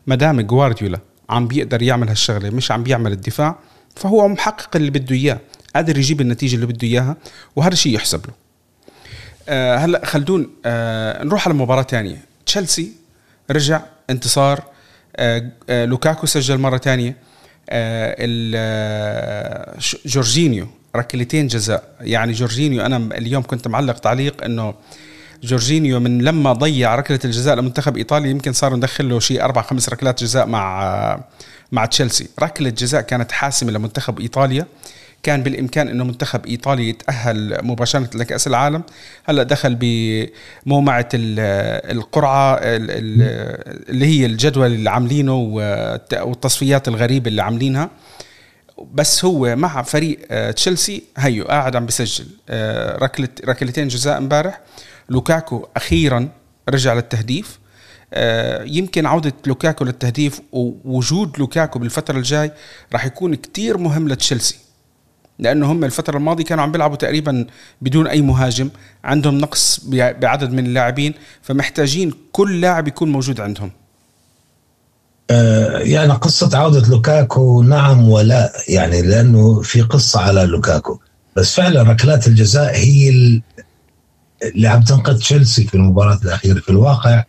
[0.06, 0.98] ما دام جوارديولا
[1.30, 3.58] عم بيقدر يعمل هالشغلة مش عم بيعمل الدفاع
[3.96, 5.38] فهو محقق اللي بده إياه
[5.76, 7.16] قادر يجيب النتيجة اللي بده إياها
[7.56, 8.39] وهذا الشيء يحسب له.
[9.48, 12.92] آه هلا خلدون آه نروح على مباراة ثانية تشيلسي
[13.50, 14.62] رجع انتصار
[15.16, 17.16] آه آه لوكاكو سجل مرة ثانية
[17.70, 18.16] آه,
[18.54, 21.84] آه، جورجينيو ركلتين جزاء.
[22.00, 24.74] يعني جورجينيو أنا اليوم كنت معلق تعليق إنه
[25.42, 29.88] جورجينيو من لما ضيع ركلة الجزاء لمنتخب إيطاليا يمكن صار ندخل له شيء أربع خمس
[29.88, 31.20] ركلات جزاء مع
[31.72, 32.28] مع تشيلسي.
[32.40, 34.66] ركلة جزاء كانت حاسمة لمنتخب إيطاليا.
[35.22, 38.82] كان بالإمكان إنه منتخب ايطاليا يتأهل مباشرة لكأس العالم.
[39.24, 47.90] هلا دخل بمومعة القرعة اللي هي الجدول اللي عاملينه والتصفيات الغريبة اللي عاملينها.
[48.94, 54.60] بس هو مع فريق آه، تشيلسي هيو قاعد عم بسجل آه، ركله ركلتين جزاء امبارح.
[55.08, 56.28] لوكاكو أخيرا
[56.68, 57.58] رجع للتهديف.
[58.14, 62.52] آه، يمكن عودة لوكاكو للتهديف ووجود لوكاكو بالفترة الجاي
[62.92, 64.69] راح يكون كتير مهم لتشيلسي.
[65.40, 67.46] لأنه هم الفترة الماضية كانوا عم بيلعبوا تقريبا
[67.80, 68.70] بدون أي مهاجم
[69.04, 73.70] عندهم نقص بعدد من اللاعبين فمحتاجين كل لاعب يكون موجود عندهم.
[75.30, 80.98] آه، يعني قصة عودة لوكاكو نعم ولا يعني لأنه في قصة على لوكاكو.
[81.36, 83.08] بس فعلا ركلات الجزاء هي
[84.42, 86.60] اللي عم تنقذ تشيلسي في المباراة الأخيرة.
[86.60, 87.24] في الواقع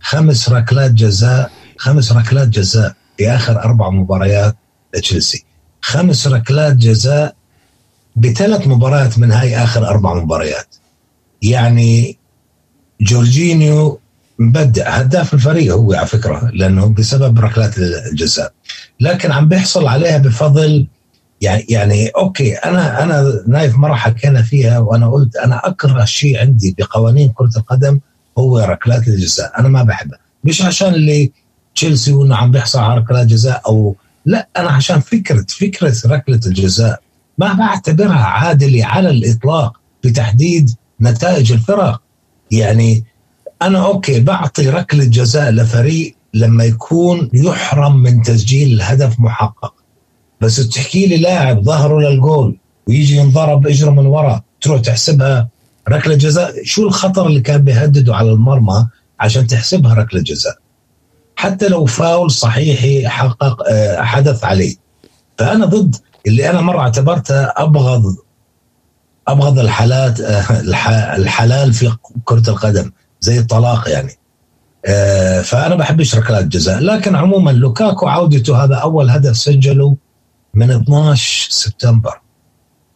[0.00, 4.56] خمس ركلات جزاء خمس ركلات جزاء في آخر أربع مباريات
[4.94, 5.44] لتشيلسي.
[5.82, 7.35] خمس ركلات جزاء
[8.16, 10.74] بثلاث مباريات من هاي آخر أربع مباريات.
[11.42, 12.18] يعني
[13.00, 14.00] جورجينيو
[14.38, 18.52] مبدع هداف الفريق هو على فكرة لأنه بسبب ركلات الجزاء.
[19.00, 20.86] لكن عم بيحصل عليها بفضل
[21.40, 26.74] يعني يعني okay أنا أنا نايف مره حكينا فيها وأنا قلت أنا أكره شيء عندي
[26.78, 28.00] بقوانين كرة القدم
[28.38, 29.60] هو ركلات الجزاء.
[29.60, 30.18] أنا ما بحبها.
[30.44, 31.32] مش عشان اللي
[31.74, 37.00] تشيلسي وإنه عم بيحصل على ركلات جزاء أو لا أنا عشان فكره فكرة ركلة الجزاء.
[37.38, 40.70] ما بعتبرها عادلة على الإطلاق في تحديد
[41.00, 42.00] نتائج الفرق.
[42.50, 43.04] يعني
[43.62, 49.74] أنا أوكي بعطي ركلة جزاء لفريق لما يكون يحرم من تسجيل الهدف محقق.
[50.40, 52.56] بس تحكي لي لاعب ظهره للجول
[52.88, 55.48] ويجي ينضرب اجره من ورا تروح تحسبها
[55.88, 56.54] ركلة جزاء.
[56.64, 58.86] شو الخطر اللي كان بيهدده على المرمى
[59.20, 60.56] عشان تحسبها ركلة جزاء؟
[61.36, 64.76] حتى لو فاول صحيحي حقق آه، حدث عليه.
[65.38, 68.16] فأنا ضد اللي أنا مرة اعتبرتها أبغض
[69.28, 70.60] أبغض الحالات آه،
[71.16, 71.92] الحلال في
[72.24, 74.12] كرة القدم زي الطلاق يعني.
[74.86, 76.78] آه، فأنا بحبش ركلات جزاء.
[76.78, 79.96] لكن عموما لوكاكو عودته هذا أول هدف سجله
[80.54, 82.20] من 12 سبتمبر.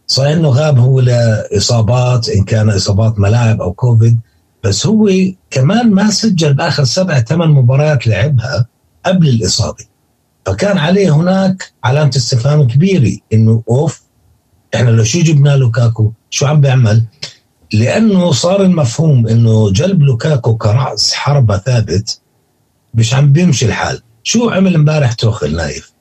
[0.06, 4.20] صحيح إنه غاب هو لإصابات إن كان إصابات ملاعب أو كوفيد
[4.64, 5.10] بس هو
[5.50, 8.66] كمان ما سجل بآخر سبع ثمان مباريات لعبها
[9.06, 9.89] قبل الإصابة.
[10.50, 14.02] فكان عليه هناك علامة استفهام كبيرة إنه أوف
[14.74, 17.04] إحنا لو شو جبنا لوكاكو شو عم بيعمل؟
[17.72, 22.20] لأنه صار المفهوم إنه جلب لوكاكو كرأس حربه ثابت
[22.94, 24.02] مش عم بيمشي الحال.
[24.22, 25.92] شو عمل امبارح توخل نايف؟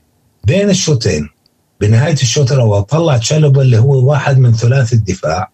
[0.44, 1.30] بين الشوطين
[1.82, 5.52] بنهاية الشوط الأول طلع تشالوبا اللي هو واحد من ثلاثي الدفاع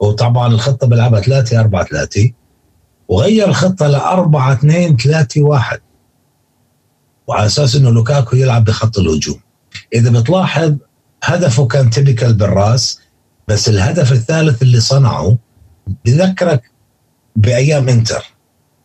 [0.00, 2.30] وطبعا الخطة بيلعبها 3 4 3
[3.08, 5.80] وغير الخطة ل 4 2 3 1
[7.28, 9.40] وعلى أساس إنه لوكاكو يلعب بخط الهجوم.
[9.94, 10.76] إذا بتلاحظ
[11.24, 13.00] هدفه كان تبكل بالراس
[13.48, 15.36] بس الهدف الثالث اللي صنعه
[16.04, 16.62] بذكرك
[17.36, 18.24] بأيام إنتر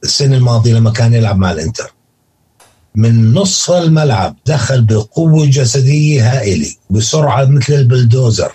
[0.03, 1.93] السنة الماضية لما كان يلعب مع الإنتر.
[2.95, 8.51] من نصف الملعب دخل بقوة جسدية هائلة بسرعة مثل البلدوزر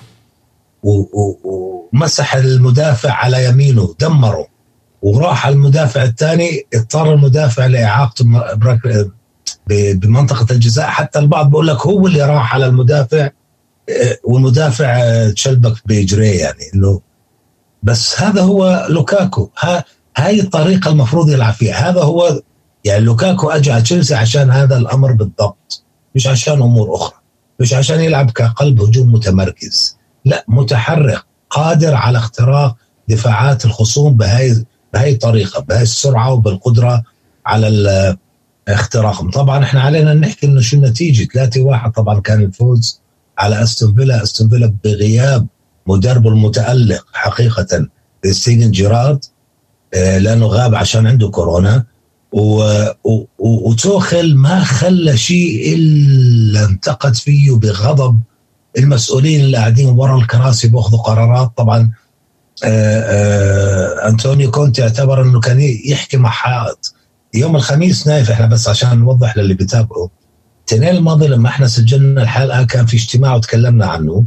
[0.82, 4.46] ومسح المدافع على يمينه دمره
[5.02, 8.24] وراح المدافع الثاني اضطر المدافع لاعاقته
[9.68, 10.86] بمنطقة الجزاء.
[10.86, 13.30] حتى البعض بيقول لك هو اللي راح على المدافع
[13.88, 17.00] آه، والمدافع آه، تشلبك بجريه يعني إنه
[17.82, 19.50] بس هذا هو لوكاكو.
[19.58, 19.84] ها
[20.16, 21.90] هاي الطريقة المفروض يلعب فيها.
[21.90, 22.42] هذا هو
[22.84, 27.18] يعني لوكاكو اجى على تشيلسي عشان هذا الأمر بالضبط مش عشان أمور أخرى
[27.60, 29.98] مش عشان يلعب كقلب هجوم متمركز.
[30.24, 32.76] لا متحرك قادر على اختراق
[33.08, 37.02] دفاعات الخصوم بهاي بهاي الطريقة بهاي السرعة وبالقدرة
[37.46, 37.68] على
[38.74, 39.30] اختراقهم.
[39.30, 43.00] طبعا إحنا علينا نحكي إنه شو النتيجه 3 1 طبعا كان الفوز
[43.38, 44.22] على أستون فيلا.
[44.22, 45.46] أستون فيلا بغياب
[45.86, 47.88] مدربه المتألق حقيقة
[48.30, 49.24] ستيفن جيرارد
[49.94, 51.84] آه، لأنه غاب عشان عنده كورونا.
[53.38, 58.20] وتوخل ما خلى شيء إلا انتقد فيه بغضب
[58.78, 61.50] المسؤولين اللي قاعدين ورا الكراسي بيأخذوا قرارات.
[61.56, 61.90] طبعا
[62.64, 66.94] آه، آه، انطونيو كونتي اعتبر إنه كان يحكي مع حائط.
[67.34, 70.08] يوم الخميس نايف إحنا بس عشان نوضح للي بيتابعوا.
[70.72, 74.24] الاثنين الماضي لما إحنا سجلنا الحلقة كان في اجتماع وتكلمنا عنه.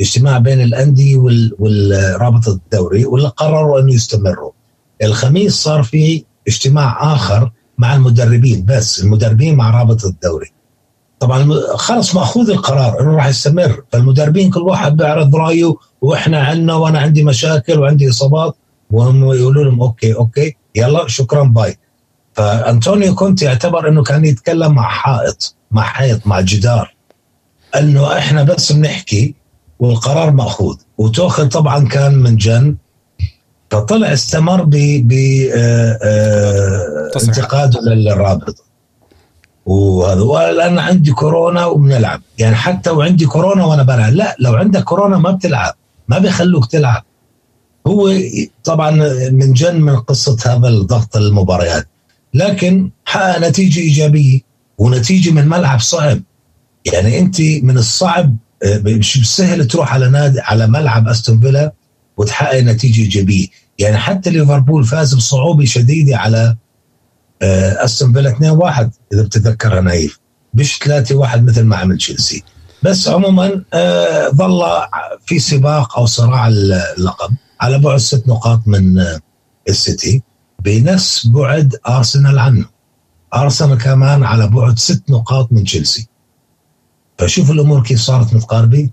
[0.00, 1.16] اجتماع بين الأندية
[1.58, 4.50] والرابطه الدوري واللي قرروا إنه يستمروا.
[5.02, 10.52] الخميس صار في اجتماع آخر مع المدربين بس المدربين مع رابطه الدوري.
[11.20, 13.82] طبعا خلص مأخوذ القرار إنه راح يستمر.
[13.92, 18.56] فالمدربين كل واحد بيعرض رأيه وإحنا عندنا وأنا عندي مشاكل وعندي إصابات
[18.90, 21.76] وهم يقولوا لهم okay okay يلا شكرا bye.
[22.34, 26.94] فانطونيو كونتي اعتبر إنه كان يتكلم مع حائط مع حيط مع جدار.
[27.76, 29.34] إنه إحنا بس بنحكي
[29.78, 30.76] والقرار مأخوذ.
[30.98, 32.76] وتوخل طبعا كان من جن.
[33.70, 34.74] فطلع استمر ب
[35.54, 38.64] آه، آه، انتقاده للرابطه
[39.66, 42.20] وهذا والآن عندي كورونا وبنلعب.
[42.38, 44.12] يعني حتى وعندي كورونا وأنا بلعب.
[44.12, 45.74] لا لو عندك كورونا ما بتلعب.
[46.08, 47.04] ما بيخلوك تلعب.
[47.86, 48.12] هو
[48.64, 48.90] طبعا
[49.30, 51.88] من جن من قصة هذا الضغط المباريات.
[52.34, 54.40] لكن حقق نتيجة إيجابية
[54.78, 56.22] ونتيجة من ملعب صعب.
[56.92, 61.72] يعني أنت من الصعب آه، مش سهل تروح على نادي على ملعب أستون فيلا
[62.16, 63.46] وتحقق نتيجة إيجابية.
[63.78, 66.56] يعني حتى ليفربول فاز بصعوبة شديدة على
[67.42, 70.18] آه، أستون فيلا 2-1 إذا بتتذكرها نايف.
[70.54, 72.42] مش 3-1 مثل ما عمل تشيلسي.
[72.82, 74.62] بس عموما آه، ظل
[75.26, 79.20] في سباق أو صراع اللقب على بعد ست نقاط من آه،
[79.68, 80.22] السيتي.
[80.64, 82.64] بنفس بعد ارسنال عنه.
[83.34, 86.08] ارسنال كمان على بعد ست نقاط من تشيلسي
[87.18, 88.90] فشوف الأمور كيف صارت متقاربه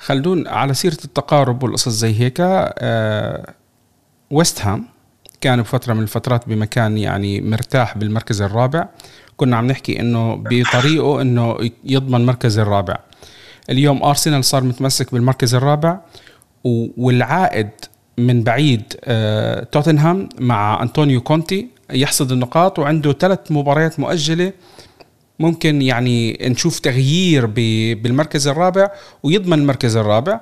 [0.00, 3.54] خلدون على سيرة التقارب والقصص زي هيك آه
[4.30, 4.84] ويست هام
[5.40, 8.88] كان بفترة من الفترات بمكان يعني مرتاح بالمركز الرابع.
[9.36, 12.96] كنا عم نحكي إنه بطريقه إنه يضمن المركز الرابع.
[13.70, 16.00] اليوم ارسنال صار متمسك بالمركز الرابع
[16.96, 17.70] والعائد
[18.18, 24.52] من بعيد آه توتنهام مع أنطونيو كونتي يحصد النقاط وعنده ثلاث مباريات مؤجلة
[25.38, 28.90] ممكن يعني نشوف تغيير بالمركز الرابع
[29.22, 30.40] ويضمن المركز الرابع.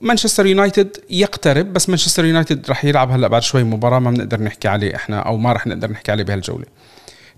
[0.00, 4.68] مانشستر يونايتد يقترب بس مانشستر يونايتد راح يلعب هلأ بعد شوي مباراة ما بنقدر نحكي
[4.68, 6.64] عليه إحنا أو ما راح نقدر نحكي عليه بهالجولة.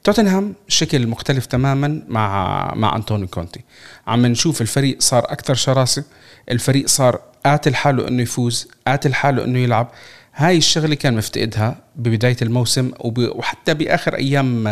[0.05, 3.61] توتنهام شكل مختلف تماما مع مع انطوني كونتي.
[4.07, 6.05] عم نشوف الفريق صار أكثر شراسة
[6.50, 9.91] الفريق صار قاتل حاله إنه يفوز قاتل حاله إنه يلعب.
[10.35, 14.67] هاي الشغلة كان مفتقدها ببداية الموسم وحتى بآخر أيام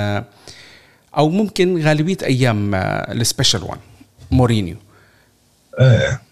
[1.16, 3.78] أو ممكن غالبية أيام ال Special One
[4.30, 4.76] مورينيو.
[5.80, 6.22] إيه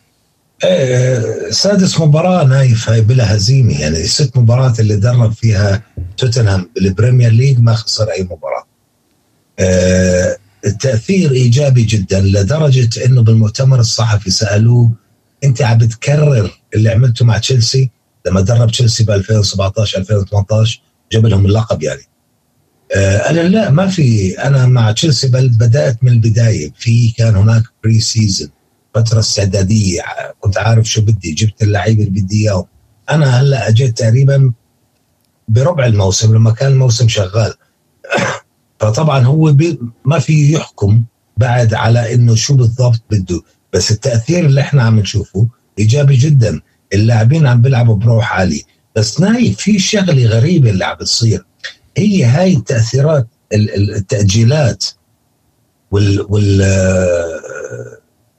[0.64, 3.81] إيه سادس مباراة نايف هاي بلا هزيمة.
[3.81, 5.83] يعني الست مباريات اللي درب فيها
[6.16, 8.66] توتنهام بال Premier League ما خسر أي مباراة.
[9.59, 14.92] آه التأثير إيجابي جدا لدرجة أنه بالمؤتمر الصحفي سألوه
[15.44, 17.90] أنت عم بتكرر اللي عملته مع تشيلسي
[18.26, 20.81] لما درب تشيلسي ب 2017 2018
[21.12, 22.03] جاب لهم اللقب يعني.
[22.94, 26.72] آه قال لا ما في أنا مع تشيلسي بل بدأت من البداية.
[26.76, 28.48] في كان هناك pre-season
[28.94, 30.03] فترة استعدادية.
[30.40, 32.66] كنت عارف شو بدي جبت اللعيبة اللي بدي إياهم.
[33.11, 34.53] أنا هلأ أجيت تقريبا
[35.48, 37.55] بربع الموسم لما كان الموسم شغال.
[38.81, 39.57] فطبعا هو
[40.05, 41.05] ما في يحكم
[41.37, 43.42] بعد على إنه شو بالضبط بده.
[43.72, 45.46] بس التأثير اللي إحنا عم نشوفه
[45.78, 46.61] إيجابي جدا.
[46.94, 48.62] اللاعبين عم بيلعبوا بروح عالي.
[48.96, 51.44] بس نايف في شغلة غريبة اللي عم بتصير.
[51.96, 54.85] هي هاي التأثيرات التأجيلات
[55.90, 56.62] وال وال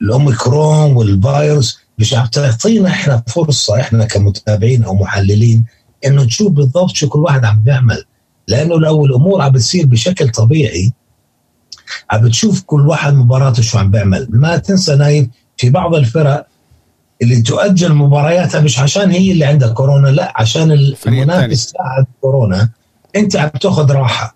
[0.02, 5.66] الأوميكرون والفيروس مش عم تعطينا إحنا فرصة إحنا كمتابعين أو محللين
[6.06, 8.04] إنه نشوف بالضبط شو كل واحد عم بيعمل.
[8.48, 10.94] لأنه لو الأمور عم بتصير بشكل طبيعي
[12.12, 14.28] عم بتشوف كل واحد مباراته شو عم بيعمل.
[14.30, 16.48] ما تنسى نايف في بعض الفرق
[17.22, 20.72] اللي تؤجل مبارياتها مش عشان هي اللي عندها كورونا لا عشان
[21.08, 22.70] المنافس تاعها كورونا.
[23.16, 24.36] انت عم تاخذ راحة.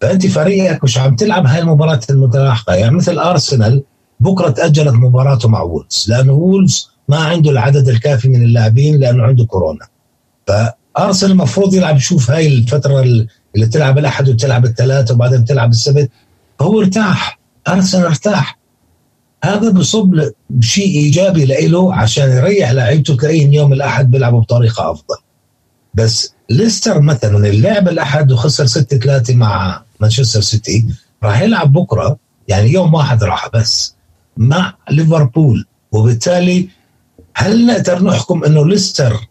[0.00, 2.74] فأنت فريقك مش عم تلعب هاي المباراه المتلاحقة.
[2.74, 3.82] يعني مثل أرسنال
[4.20, 9.44] بكرة تأجلت مباراته مع وولفز لأنه وولفز ما عنده العدد الكافي من اللاعبين لأنه عنده
[9.44, 9.86] كورونا.
[10.46, 13.00] فأرسنال المفروض يلعب يشوف هاي الفترة
[13.54, 16.10] اللي تلعب الأحد وتلعب الثلاثة وبعدين تلعب السبت.
[16.62, 18.58] فهو ارتاح أرسنال ارتاح.
[19.44, 25.16] هذا بصب بشيء إيجابي له عشان يريح لعيبته تلاقيهم يوم الأحد بيلعبوا بطريقة أفضل.
[25.94, 30.86] بس ليستر مثلا اللعب الأحد وخسر 6 3 مع مانشستر سيتي
[31.22, 33.94] راح يلعب بكرة يعني يوم واحد راحه بس
[34.36, 35.66] مع ليفربول.
[35.92, 36.68] وبالتالي
[37.34, 39.28] هل نقدر نحكم إنه ليستر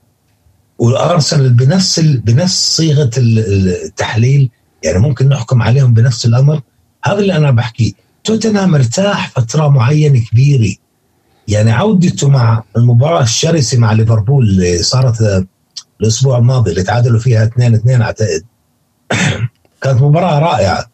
[0.80, 4.50] والأرسنال بنفس بنفس صيغة التحليل؟
[4.84, 6.62] يعني ممكن نحكم عليهم بنفس الأمر؟
[7.06, 7.92] هذا اللي أنا بحكيه.
[8.24, 10.76] توتنهام ارتاح فترة معينة كبيرة.
[11.48, 15.46] يعني عودته مع المباراة الشرسة مع ليفربول اللي صارت
[16.02, 18.44] الأسبوع الماضي اللي تعادلوا فيها 2 2 أعتقد.
[19.82, 20.86] كانت مباراة رائعة.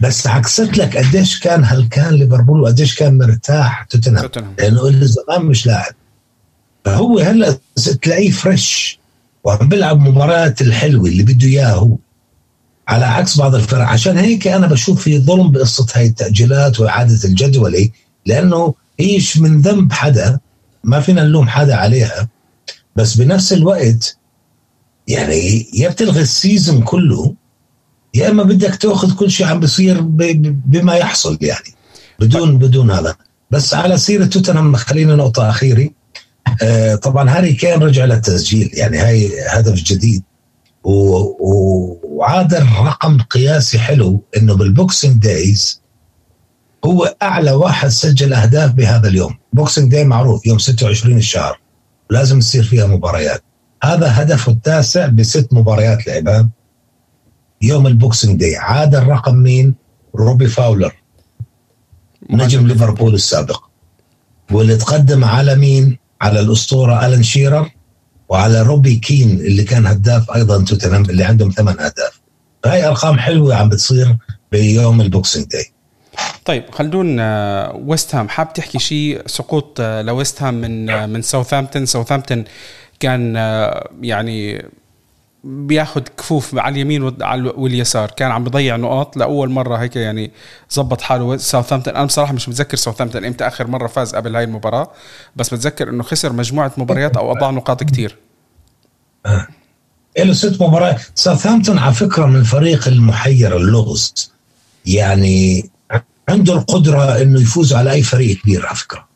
[0.00, 4.24] بس عكست لك قديش كان هلكان ليفربول وقديش كان مرتاح توتنهام.
[4.58, 5.94] لأنه اللي زمان مش لاعب.
[6.84, 7.58] فهو هلأ
[8.02, 9.00] تلاقيه fresh
[9.44, 11.96] وعم بيلعب مباريات الحلوة اللي بده إياها هو.
[12.90, 13.86] على عكس بعض الفرق.
[13.86, 17.92] عشان هيك أنا بشوف في ظلم بقصة هاي التأجيلات وإعادة الجدولة
[18.26, 20.38] لأنه هي مش ذنب حدا
[20.84, 22.28] ما فينا نلوم حدا عليها
[22.96, 24.16] بس بنفس الوقت
[25.08, 27.34] يعني يا بتلغي ال season كله
[28.14, 31.74] يا إما بدك تأخذ كل شيء عم بيصير بما يحصل يعني
[32.20, 33.16] بدون بدون هذا.
[33.50, 35.88] بس على سيرة توتنهام خلينا نقطة أخيرة.
[36.62, 40.22] آه طبعا هاري كين رجع للتسجيل يعني هاي هدف جديد.
[40.84, 45.80] وعاد رقم قياسي حلو إنه بال Boxing Days
[46.84, 49.38] هو أعلى واحد سجل أهداف بهذا اليوم.
[49.52, 51.60] Boxing Day معروف يوم 26 الشهر.
[52.10, 53.42] لازم تصير فيها مباريات.
[53.82, 56.48] هذا هدفه التاسع بست مباريات لعبها
[57.62, 59.74] يوم ال Boxing Day عاد الرقم مين؟
[60.14, 60.94] روبي فاولر.
[62.30, 63.64] نجم ليفربول السابق.
[64.52, 67.70] واللي تقدم على مين؟ على الأسطورة ألان شيرر.
[68.30, 72.20] وعلى روبي كين اللي كان هداف أيضا توتنهام اللي عندهم ثمان أهداف.
[72.62, 74.16] فهي أرقام حلوة عم بتصير
[74.52, 75.64] بيوم ال Boxing Day.
[76.44, 81.22] طيب خلدون آه، ويست هام حاب تحكي شيء سقوط آه، لويست هام من آه، من
[81.22, 82.44] ساوثهامبتون ساوثهامبتون
[83.00, 83.34] كان
[84.02, 84.64] يعني
[85.44, 88.10] بياخذ كفوف على اليمين واليسار.
[88.10, 90.30] كان عم بضيع نقاط لأول مرة هيك يعني
[90.70, 91.36] زبط حاله.
[91.36, 94.90] ساوثهامبتون أنا بصراحة مش متذكر ساوثهامبتون إمتى آخر مرة فاز قبل هاي المباراة
[95.36, 98.16] بس بتذكر إنه خسر مجموعة مباريات أو أضاع نقاط كثير.
[100.18, 101.00] له ست مباريات.
[101.14, 104.32] ساوثهامبتون على فكرة من الفريق المحير اللغز.
[104.86, 105.70] يعني
[106.28, 109.08] عنده القدرة إنه يفوز على أي فريق كبير على فكرة.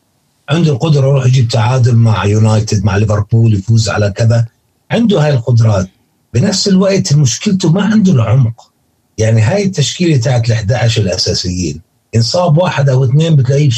[0.49, 4.45] عنده القدرة يروح يجيب تعادل مع يونايتد مع ليفربول يفوز على كذا.
[4.91, 5.89] عنده هاي القدرات.
[6.35, 8.71] بنفس الوقت مشكلته ما عنده العمق.
[9.17, 11.81] يعني هاي التشكيلة تاعت ال 11 الاساسيين
[12.15, 13.69] انصاب واحد أو اثنين بتلاقيه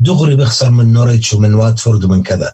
[0.00, 2.52] دغري بيخسر من نوريتش ومن واتفورد ومن كذا.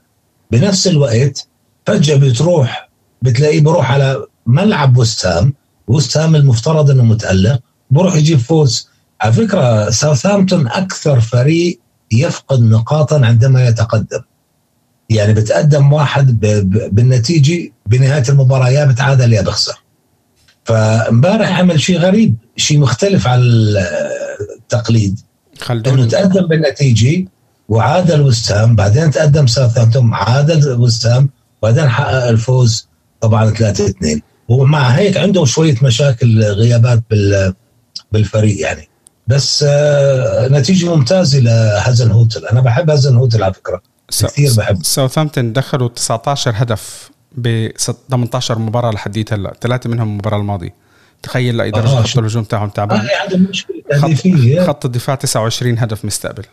[0.50, 1.48] بنفس الوقت
[1.86, 2.90] فجأة بتروح
[3.22, 5.54] بتلاقيه بروح على ملعب وستهام
[5.86, 7.60] وستهام المفترض إنه متألق.
[7.90, 8.88] بروح يجيب فوز.
[9.20, 11.80] على فكرة ساوثهامبتون أكثر فريق
[12.12, 14.20] يفقد نقاطا عندما يتقدم.
[15.08, 16.40] يعني بتقدم واحد
[16.92, 19.82] بالنتيجة بنهاية المباراة يا بتعادل يا بخسر.
[20.64, 23.40] فامبارح عمل شيء غريب شيء مختلف عن
[24.56, 25.20] التقليد.
[25.70, 27.24] إنه تقدم بالنتيجة
[27.68, 31.30] وعادل وستهام بعدين تقدم ساوثهامبتون عادل وستهام
[31.62, 32.88] بعدين حقق الفوز
[33.20, 37.02] طبعا 3 2 ومع هيك عنده شوية مشاكل غيابات
[38.12, 38.88] بالفريق يعني.
[39.26, 42.46] بس آه، نتيجة ممتازة لهازن هوتل.
[42.46, 43.82] أنا بحب هازن هوتل على فكرة.
[44.10, 44.84] كثير بحب.
[44.84, 47.68] ساوثامبتون دخلوا 19 هدف ب
[48.10, 50.74] 18 مباراة لحديت هلا ثلاثة منهم المباراة الماضية.
[51.22, 53.00] تخيل لاي درجه آه خط الهجوم تاعهم تعبان.
[53.00, 53.76] آه عندهم مشكلة.
[53.92, 56.44] خط, خط الدفاع 29 هدف مستقبل.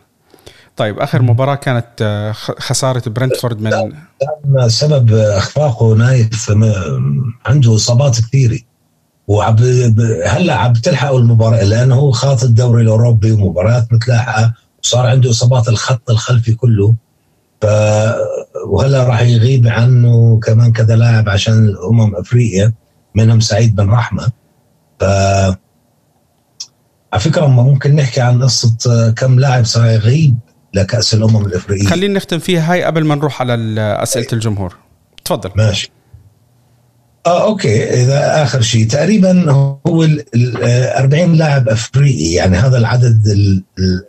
[0.77, 6.51] طيب آخر مباراة كانت آه، خسارة برنتفورد من كان سبب إخفاقه نايف
[7.45, 8.59] عنده إصابات كثيرة.
[9.27, 9.61] وعب
[10.25, 14.53] هلأ عم تلحقوا المباراة لأنه هو خاط الدوري الأوروبي ومباريات متلاحقة
[14.83, 16.95] وصار عنده إصابات الخط الخلفي كله.
[17.61, 17.65] ف
[18.67, 22.73] وهلا راح يغيب عنه كمان كذا لاعب عشان أمم أفريقيا
[23.15, 24.31] منهم سعيد بن رحمة.
[24.99, 25.03] ف
[27.13, 30.37] على فكرة ممكن نحكي عن قصة كم لاعب صار يغيب
[30.73, 31.87] لكأس الأمم الأفريقية.
[31.87, 33.53] خلينا نختم فيها هاي قبل ما نروح على
[34.03, 34.75] أسئلة الجمهور.
[35.25, 35.51] تفضل.
[35.55, 35.91] ماشي.
[37.25, 37.83] آه أوكي.
[38.03, 40.23] إذا آخر شيء تقريبا هو ال
[40.97, 43.27] 40 لاعب أفريقي يعني هذا العدد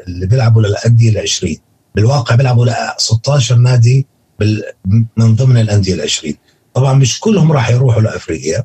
[0.09, 1.57] اللي بيلعبوا للأندية ال 20
[1.97, 4.07] بالواقع بيلعبوا ل 16 نادي
[5.17, 6.35] من ضمن الأندية ال 20
[6.75, 8.65] طبعا مش كلهم راح يروحوا لأفريقيا.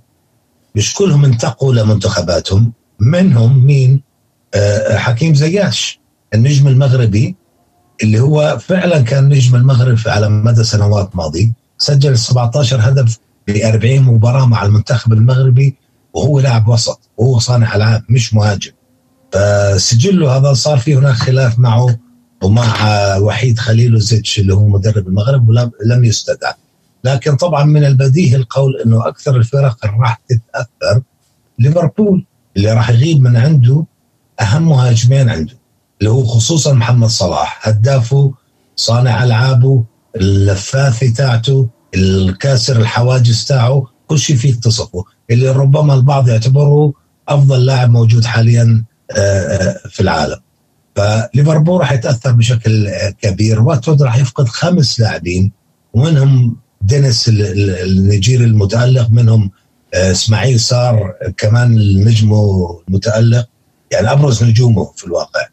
[0.76, 2.74] مش كلهم انتقوا لمنتخباتهم.
[3.00, 4.02] منهم مين؟
[4.54, 6.00] آه حكيم زياش
[6.34, 7.36] النجم المغربي
[8.04, 13.18] اللي هو فعلا كان نجم المغرب على مدى سنوات ماضيه سجل 17 هدف
[13.48, 15.78] ب 40 مباراة مع المنتخب المغربي
[16.14, 18.72] وهو لاعب وسط وهو صانع ألعاب مش مهاجم.
[19.34, 22.00] فسجله هذا صار في هناك خلاف معه.
[22.44, 22.76] ومع
[23.18, 26.54] وحيد خليلوزيتش اللي هو مدرب المغرب ولم يستدعى.
[27.04, 31.02] لكن طبعا من البديهي القول إنه أكثر الفرق راح تتأثر
[31.60, 32.26] ليفربول
[32.58, 33.86] اللي راح يغيب من عنده
[34.42, 35.54] أهم مهاجمين عنده
[36.00, 37.68] اللي هو خصوصا محمد صلاح.
[37.68, 38.34] هدافه
[38.76, 39.84] صانع ألعابه
[40.16, 46.94] اللفاثه تاعته الكاسر الحواجز تاعه كل شيء فيه تصفه اللي ربما البعض يعتبره
[47.28, 50.38] أفضل لاعب موجود حاليا آه، آه، في العالم.
[50.96, 52.90] فليفربول راح يتأثر بشكل
[53.22, 55.52] كبير واتفورد راح يفقد خمس لاعبين
[55.94, 59.52] ومنهم دينيس النيجيري المتألق منهم
[59.94, 62.34] آه، إسماعيل صار كمان النجم
[62.88, 63.48] المتألق.
[63.92, 65.48] يعني أبرز نجومه في الواقع.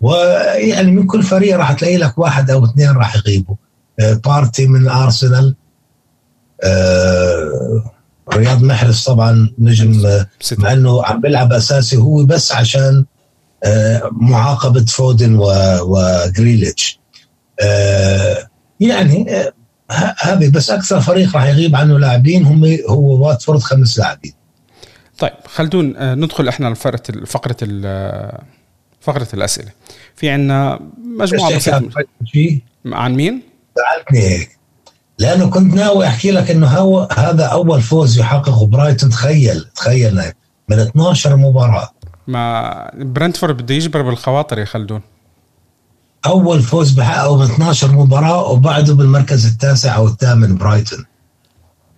[0.00, 3.56] ويعني من كل فريق راح تلاقي لك واحد أو اثنين راح يغيبوا.
[3.98, 5.56] بارتي من أرسنال.
[6.62, 7.92] آه
[8.34, 10.22] رياض محرز طبعا نجم
[10.58, 13.04] مع إنه عم بيلعب أساسي هو بس عشان
[14.12, 15.38] معاقبة فودن
[15.80, 17.00] وجريليتش
[18.80, 19.50] يعني
[20.18, 24.32] هذه بس أكثر فريق راح يغيب عنه لاعبين هم هو واتفورد خمس لاعبين.
[25.18, 27.56] طيب خلدون ندخل إحنا لفقره فقرة
[29.00, 29.70] فقرة الأسئلة.
[30.16, 30.80] في عندنا
[31.18, 31.90] مجموعة بسيطة.
[32.86, 33.42] عن مين؟
[33.76, 34.58] سالتني هيك.
[35.18, 40.22] لأنه كنت ناوي أحكي لك إنه هو هذا أول فوز يحققه برايتون تخيل تخيل
[40.68, 41.90] من 12 مباراة.
[42.30, 45.00] ما برنتفورد بده يجبر بالخواطر يا خلدون.
[46.26, 51.04] أول فوز بحققه من 12 مباراة وبعده بالمركز التاسع أو الثامن برايتون.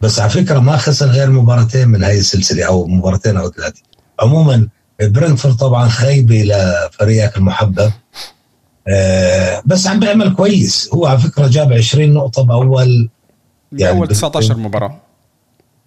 [0.01, 3.83] بس على فكرة ما خسر غير مباراتين من هاي السلسلة أو مباراتين أو ثلاثة.
[4.20, 4.68] عموما
[5.03, 7.93] برنتفورد طبعا خيبه لفريقك المحبب
[8.89, 10.91] آه بس عم بيعمل كويس.
[10.95, 13.09] هو على فكرة جاب 20 نقطة بأول.
[13.72, 15.01] يعني أول 19 مباراة.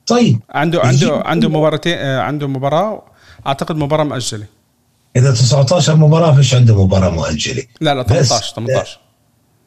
[0.08, 0.40] طيب.
[0.50, 3.04] عنده عنده عنده مباراتين عنده مباراة
[3.48, 4.46] أعتقد مباراة مؤجلة.
[5.16, 7.64] إذا 19 مباراة فيش عنده مباراة مؤجلة.
[7.82, 9.00] لا لا 18 18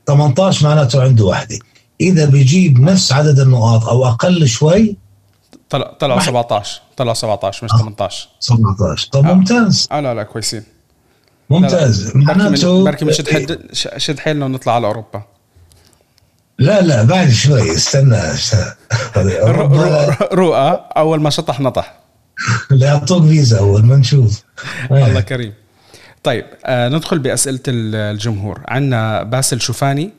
[0.07, 1.59] 18 معناته عنده واحدة
[2.01, 4.97] إذا بيجيب نفس عدد النقاط أو أقل شوي
[5.71, 9.33] طلع طلعوا 17 طلعوا 17 مش 18 17 طب آه.
[9.33, 9.89] ممتاز.
[9.93, 10.63] آه لا لا كويسين.
[11.51, 12.17] ممتاز.
[12.17, 13.61] معناته بركي مش شد
[13.97, 15.23] شد حيلنا ونطلع على أوروبا.
[16.59, 17.75] لا لا بعد شوي.
[17.75, 18.75] استنى, استنى.
[20.33, 21.98] رؤى أول ما شطح نطح.
[22.71, 24.43] لا يعطوك فيزا أول ما نشوف.
[24.91, 25.53] الله كريم.
[26.23, 28.61] طيب آه ندخل بأسئلة الجمهور.
[28.69, 30.11] عندنا باسل شوفاني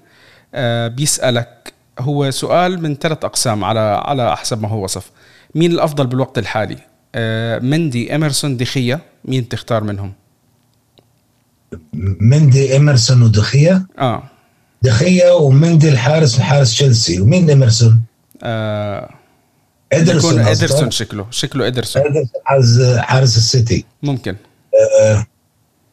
[0.54, 5.12] آه بيسألك هو سؤال من ثلاث أقسام على على حسب ما هو وصف.
[5.56, 6.78] مين الأفضل بالوقت الحالي؟
[7.16, 10.14] آه مندي إيدرسون دي خيا مين تختار منهم؟
[12.22, 14.24] مندي إيدرسون ودي خيا؟ آه.
[14.82, 17.22] دي خيا ومندي الحارس حارس تشيلسي.
[17.22, 18.02] ومين إيدرسون
[18.44, 19.19] آه
[19.94, 22.04] إدرسون إدرسون شكله شكله إدرسون.
[22.46, 24.36] حارس حارس السيتي ممكن.
[25.02, 25.26] آه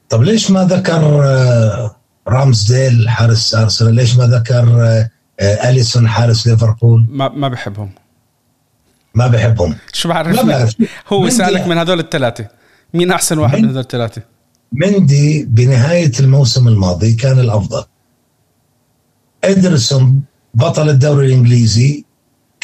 [0.09, 1.97] طب ليش ما ذكر آه
[2.29, 4.83] رامزديل حارس أرسنال؟ ليش ما ذكر
[5.41, 7.91] آه أليسون حارس ليفربول؟ ما ما بحبهم.
[9.15, 9.77] ما بحبهم.
[9.93, 10.77] شو بعرف؟
[11.13, 12.47] هو سالك من هذول الثلاثة.
[12.95, 14.23] مين أحسن واحد من هذول الثلاثة؟
[14.73, 17.85] مندي بنهاية الموسم الماضي كان الأفضل.
[19.45, 20.23] إدرسون
[20.55, 22.06] بطل الدوري الإنجليزي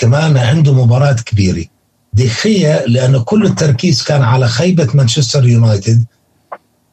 [0.03, 1.65] كمان عنده مباراة كبيرة.
[2.13, 6.05] دخية لأنه كل التركيز كان على خيبة مانشستر يونايتد.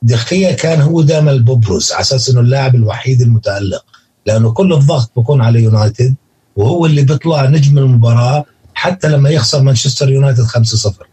[0.01, 3.85] دخية كان هو دائما الببرز على أساس أنه اللاعب الوحيد المتألق.
[4.25, 6.15] لأنه كل الضغط بيكون على يونايتد
[6.55, 11.05] وهو اللي بيطلع نجم المباراة حتى لما يخسر مانشستر يونايتد 5-0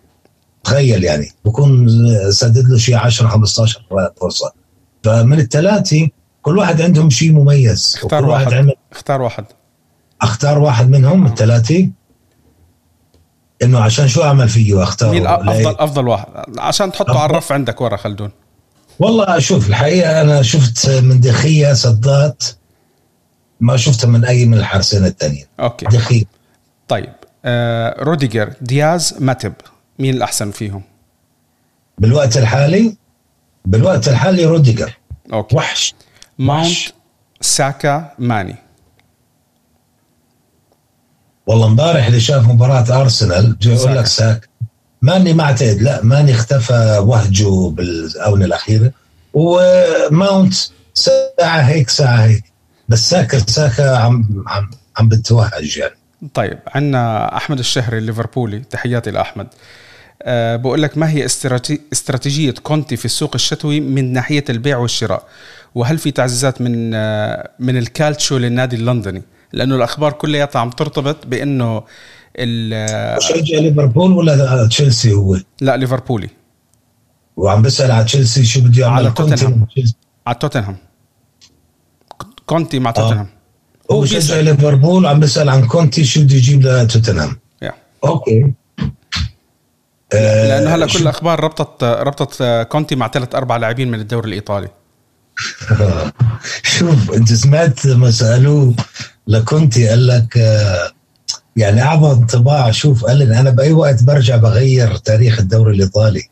[0.65, 1.89] تخيل يعني بكون
[2.31, 3.83] سدد له شيء 10 15
[4.21, 4.53] فرصة.
[5.05, 6.09] فمن الثلاثة
[6.43, 8.59] كل واحد عندهم شيء مميز اختار واحد, واحد.
[8.59, 9.45] عمل اختار واحد.
[10.23, 11.89] أختار واحد منهم الثلاثه
[13.63, 16.27] إنه عشان شو أعمل فيه اختار مين افضل أفضل واحد؟
[16.59, 18.31] عشان تحطه على الرف عندك ورا خلدون.
[18.99, 22.45] والله شوف الحقيقة أنا شفت من دي خيا صدات
[23.61, 25.87] ما شفتها من أي من الحارسين الثانيين okay.
[25.87, 26.25] دي خيا
[26.89, 27.13] طيب
[27.45, 29.53] آه روديجر دياز ماتيب
[29.99, 30.83] مين الأحسن فيهم؟
[31.99, 32.97] بالوقت الحالي؟
[33.65, 34.99] بالوقت الحالي روديجر.
[35.33, 35.57] okay.
[35.57, 35.95] وحش.
[36.39, 36.77] ماونت
[37.41, 38.57] ساكا ماني.
[41.47, 44.49] والله امبارح اللي شاف مباراة أرسنال بده يقول لك ساكا.
[45.03, 48.93] ماني معتاد لا ماني اختفى وهجه بالآونة الأخيرة.
[49.35, 50.55] وماونت
[50.95, 52.45] ساعة هيك ساعة هيك.
[52.89, 55.95] بس ساكا ساكا عم عم عم بتوهج يعني.
[56.35, 58.59] طيب عندنا أحمد الشهري الليفربولي.
[58.59, 59.47] تحياتي لأحمد.
[60.23, 61.25] أه بقول لك ما هي
[61.93, 65.23] استراتيجية كونتي في السوق الشتوي من ناحية البيع والشراء؟
[65.75, 66.91] وهل في تعزيزات من
[67.59, 69.23] من الكالتشو للنادي اللندني؟
[69.53, 71.83] لأنه الأخبار كلياتها عم ترتبط بأنه
[73.17, 76.29] مشجع ليفربول ولا تشيلسي هو؟ لا ليفربولي.
[77.37, 78.95] وعم بسأل على تشيلسي شو بده يعمل.
[78.95, 79.67] على توتنهام.
[80.27, 80.77] على توتنهام.
[82.47, 83.29] كونتي مع توتنهام.
[83.91, 87.37] هو مشجع ليفربول وعم بسال عن كونتي شو بده يجيب لتوتنهام.
[87.65, 87.75] Yeah.
[88.05, 88.53] okay.
[90.13, 94.69] لأنه هلا كل الأخبار ربطت ربطت كونتي مع ثلاث أربع لاعبين من الدوري الإيطالي.
[96.79, 98.75] شوف انت سمعت لما سألوه
[99.27, 100.37] لكونتي قال لك
[101.57, 106.23] يعني أعظم انطباع شوف قال لي أنا بأي وقت برجع بغير تاريخ الدوري الإيطالي.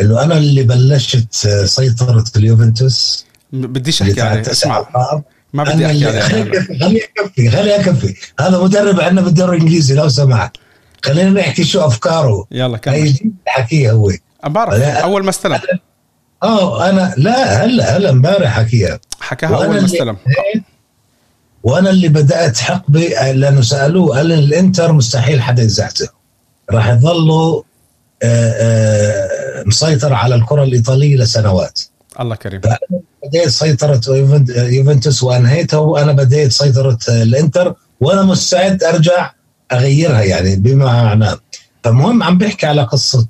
[0.00, 3.26] إنه أنا اللي بلشت سيطرة اليوفنتوس.
[3.52, 4.86] بديش أحكي عليه اسمع.
[5.52, 6.20] ما بدي أحكي عليه.
[6.20, 10.56] خليني أكفي خليني أكفي هذا مدرب عندنا بالدوري الإنجليزي لو سمحت.
[11.04, 12.46] خلينا نحكي شو أفكاره.
[12.50, 12.94] يلا كمل.
[12.94, 13.14] هي
[13.46, 14.12] حكيه هو؟
[14.46, 14.74] بعرف.
[14.82, 15.60] أول ما استلم.
[16.42, 19.00] آه أنا لا هلا هلا امبارح حكيها.
[19.20, 20.16] حكاها أول ما استلم.
[21.62, 26.08] وأنا اللي بدأت حقبه لأنه سألوه قال الإنتر مستحيل حدا يزعزعه
[26.70, 27.62] راح يظلوا
[28.22, 31.80] آه، آه، مسيطر على الكرة الإيطالية لسنوات.
[32.20, 32.60] الله كريم.
[33.24, 34.00] بديت سيطرة
[34.48, 37.74] يوفنتوس وانهيتها وأنا بديت سيطرة الإنتر.
[38.00, 39.32] وأنا مستعد أرجع
[39.72, 41.38] أغيرها يعني بما معناه.
[41.84, 43.26] فمهم عم بحكي على قصة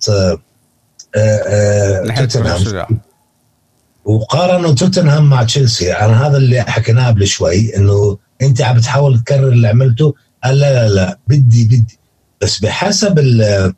[2.16, 3.00] توتنهام.
[4.08, 5.92] وقارنوا توتنهام مع تشيلسي.
[5.92, 10.14] أنا هذا اللي حكيناه قبل شوي إنه أنت عم بتحاول تكرر اللي عملته.
[10.44, 11.98] قال لا لا لا بدي بدي.
[12.42, 13.74] بس بحسب ال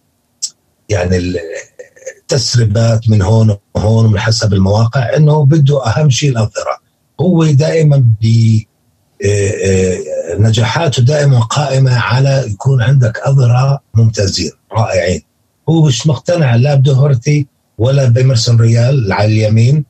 [0.88, 1.34] يعني
[2.18, 6.78] التسريبات من هون وهون من حسب المواقع إنه بده أهم شيء الاظهره
[7.20, 8.24] هو دائما ب
[9.24, 9.98] آه، آه،
[10.38, 15.22] نجاحاته دائما قائمة على يكون عندك أظهرة ممتازين رائعين.
[15.68, 17.46] هو مش مقتنع لا بدوهرتي
[17.78, 19.84] ولا بإيمرسون رويال على اليمين.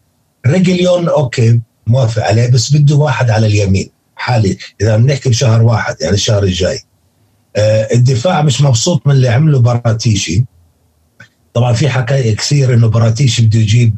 [0.47, 3.91] ريجيلون okay موافق عليه بس بده واحد على اليمين.
[4.17, 6.81] حالي إذا بنحكي بشهر واحد يعني الشهر الجاي.
[7.57, 10.45] آه الدفاع مش مبسوط من اللي عمله براتيشي.
[11.55, 13.97] طبعا في حكاية كثير إنه براتيشي بده يجيب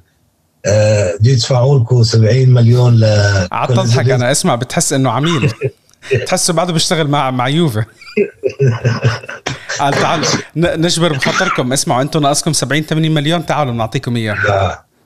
[0.67, 3.05] آه بده يدفعوا لكم 70 مليون ل
[3.53, 5.53] قعدت اضحك أنا اسمع بتحس إنه عميل.
[6.27, 7.85] تحسه بعده بيشتغل مع مع يوفا
[9.81, 10.25] قال تعال
[10.57, 11.73] نجبر بخاطركم.
[11.73, 13.47] اسمعوا أنتم ناقصكم 70 80 مليون.
[13.47, 14.37] تعالوا بنعطيكم إياه.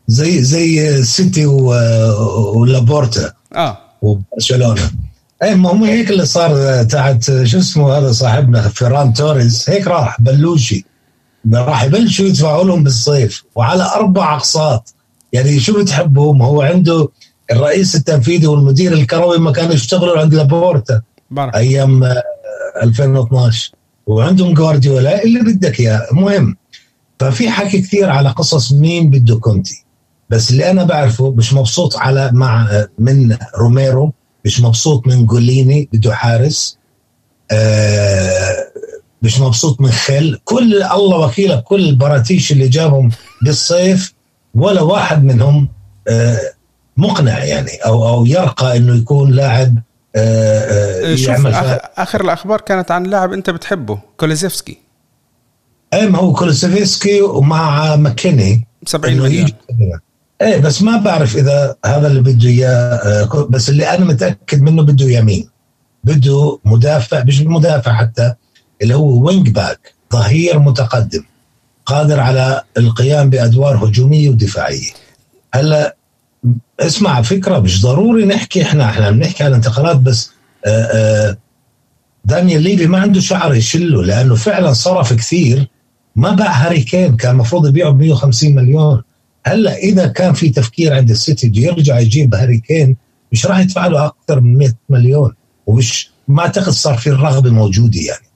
[0.09, 3.78] زي زي سيتي ولابورتا آه.
[4.02, 4.90] وبرشلونة.
[5.42, 10.20] اي ما هم هيك اللي صار تحت شو اسمه هذا صاحبنا فيران توريس هيك راح
[10.20, 10.84] بلوشي.
[11.54, 14.94] راح يبلشوا يدفعوا لهم بالصيف وعلى أربع أقساط.
[15.32, 17.09] يعني شو بتحبهم؟ هو عنده
[17.52, 21.54] الرئيس التنفيذي والمدير الكروي ما كانوا يشتغلوا عند لابورتا بارك.
[21.54, 22.04] أيام
[22.82, 23.70] 2012
[24.07, 26.57] وعندهم جوارديولا اللي بدك إياه؟ المهم
[27.20, 29.86] ففي حكي كثير على قصص مين بده كونتي.
[30.30, 34.12] بس اللي أنا بعرفه مش مبسوط على مع من روميرو
[34.44, 36.78] مش مبسوط من جوليني بده حارس
[37.50, 38.56] آه
[39.22, 43.10] مش مبسوط من خل كل الله وكيلك كل باراتيتشي اللي جابهم
[43.42, 44.14] بالصيف
[44.54, 45.68] ولا واحد منهم
[46.08, 46.40] آه
[46.96, 49.78] مقنع يعني أو أو يرقى إنه يكون لاعب
[50.16, 54.78] آه, يعمل آخر, آخر الأخبار كانت عن لاعب أنت بتحبه كولوسيفسكي.
[55.94, 58.66] أي ما هو كولوسيفسكي ومع ماكيني.
[58.86, 59.48] 70 مليون.
[60.43, 64.82] إيه بس ما بعرف إذا هذا اللي بده إياه آه، بس اللي أنا متأكد منه
[64.82, 65.49] بده يمين.
[66.05, 68.34] بده مدافع مش مدافع حتى
[68.82, 71.24] اللي هو wing back ظهير متقدم
[71.87, 74.91] قادر على القيام بأدوار هجومية ودفاعية.
[75.55, 75.97] هلأ
[76.80, 80.30] اسمع فكرة مش ضروري نحكي إحنا إحنا بنحكي على انتقالات بس
[80.66, 81.37] آه، آآ
[82.24, 85.68] دانيال ليفي ما عنده شعر يشله لأنه فعلا صرف كثير
[86.16, 89.03] ما باع هاري كين كان المفروض يبيعه ب 150 مليون.
[89.47, 92.97] هلا إذا كان في تفكير عند السيتي بده يرجع يجيب هاري كين
[93.32, 95.34] مش راح يدفع له أكثر من 100 مليون
[95.66, 98.26] ومش ما أعتقد صار في الرغبة موجودة يعني.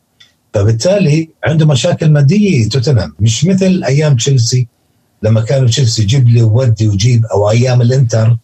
[0.55, 3.15] فبالتالي عنده مشاكل مادية توتنهام.
[3.21, 4.67] مش مثل أيام تشيلسي
[5.23, 8.37] لما كانوا تشيلسي جيب لي وودي وجيب أو أيام الإنتر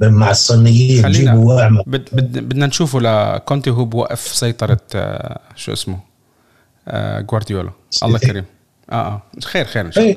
[0.00, 1.82] مع الصينيين جيبوا واعمل.
[1.86, 5.98] بدنا نشوفه لكونتي هو بوقف سيطرة آه، شو اسمه
[6.88, 7.70] آه جوارديولا.
[8.02, 8.44] الله كريم.
[8.90, 9.22] آه آه.
[9.42, 10.16] خير خير إن شاء الله.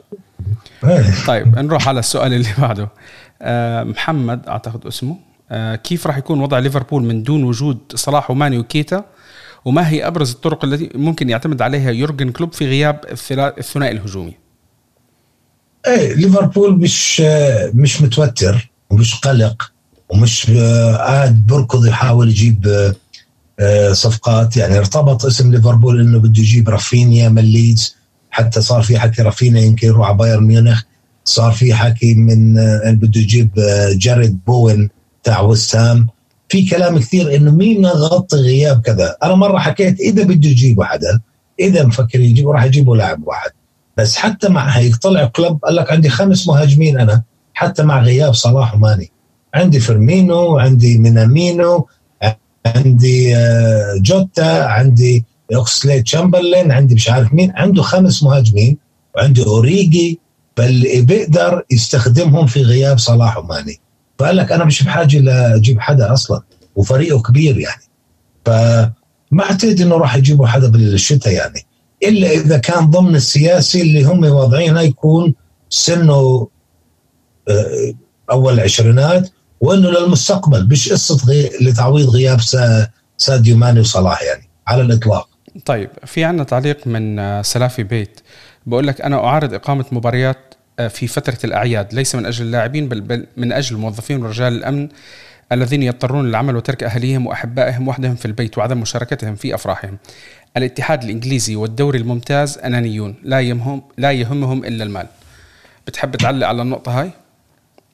[1.27, 2.89] طيب نروح على السؤال اللي بعده.
[3.41, 5.17] آه محمد أعتقد اسمه.
[5.51, 9.05] آه كيف راح يكون وضع ليفربول من دون وجود صلاح وماني وكيتا؟
[9.65, 13.01] وما هي أبرز الطرق التي ممكن يعتمد عليها يورجن كلوب في غياب
[13.57, 14.33] الثنائي الهجومي؟
[15.87, 17.21] إيه ليفربول مش
[17.73, 19.71] مش متوتر ومش قلق
[20.09, 20.51] ومش
[20.97, 22.67] قاعد بركض يحاول يجيب
[23.59, 24.57] آه، صفقات.
[24.57, 27.96] يعني ارتبط اسم ليفربول إنه بده يجيب رافينيا من ليدز
[28.37, 30.83] حتى صار في حكي رافينيا يمكن يروح على بايرن ميونخ.
[31.23, 34.89] صار في حكي من آه، بده يجيب آه، جاريد بوين
[35.23, 36.07] تاع وست هام
[36.49, 39.15] في كلام كثير إنه مين يغطي غياب كذا.
[39.23, 41.19] أنا مرة حكيت إذا بده يجيبوا حدا
[41.59, 43.51] إذا مفكر يجيبوا راح يجيبوا لاعب واحد.
[43.97, 47.23] بس حتى مع هيك طلع كلوب قال لك عندي خمس مهاجمين أنا.
[47.53, 49.11] حتى مع غياب صلاح وماني.
[49.53, 51.87] عندي فيرمينو عندي مينامينو
[52.65, 55.25] عندي آه، جوتا عندي
[55.55, 58.77] أوكسليد تشامبرلين عندي مش عارف مين عنده خمس مهاجمين
[59.15, 60.19] وعنده أوريجي
[60.57, 63.79] فاللي بيقدر يستخدمهم في غياب صلاح وماني.
[64.19, 66.41] فقال لك أنا مش بحاجة لاجيب حدا أصلا
[66.75, 67.81] وفريقه كبير يعني.
[68.45, 71.65] فما اعتقد إنه راح يجيبوا حدا بالشتاء يعني.
[72.03, 75.33] إلا إذا كان ضمن السياسي اللي هم واضعينه يكون
[75.69, 76.47] سنه
[77.49, 77.93] آه،
[78.31, 79.29] أول العشرينات
[79.61, 81.49] وإنه للمستقبل مش قصة غي...
[81.61, 82.39] لتعويض غياب
[83.17, 85.26] ساديو ماني وصلاح يعني على الإطلاق.
[85.65, 88.19] طيب في عندنا تعليق من آه، سلافي بيت.
[88.65, 93.27] بقول لك أنا أعارض إقامة مباريات آه، في فترة الأعياد ليس من أجل اللاعبين بل
[93.37, 94.89] من أجل الموظفين ورجال الأمن
[95.51, 99.97] الذين يضطرون للعمل وترك اهاليهم وأحبائهم وحدهم في البيت وعدم مشاركتهم في أفراحهم.
[100.57, 105.07] الاتحاد الإنجليزي والدوري الممتاز أنانيون لا يهمهم لا يهمهم إلا المال.
[105.87, 107.11] بتحب تعلق على النقطة هاي؟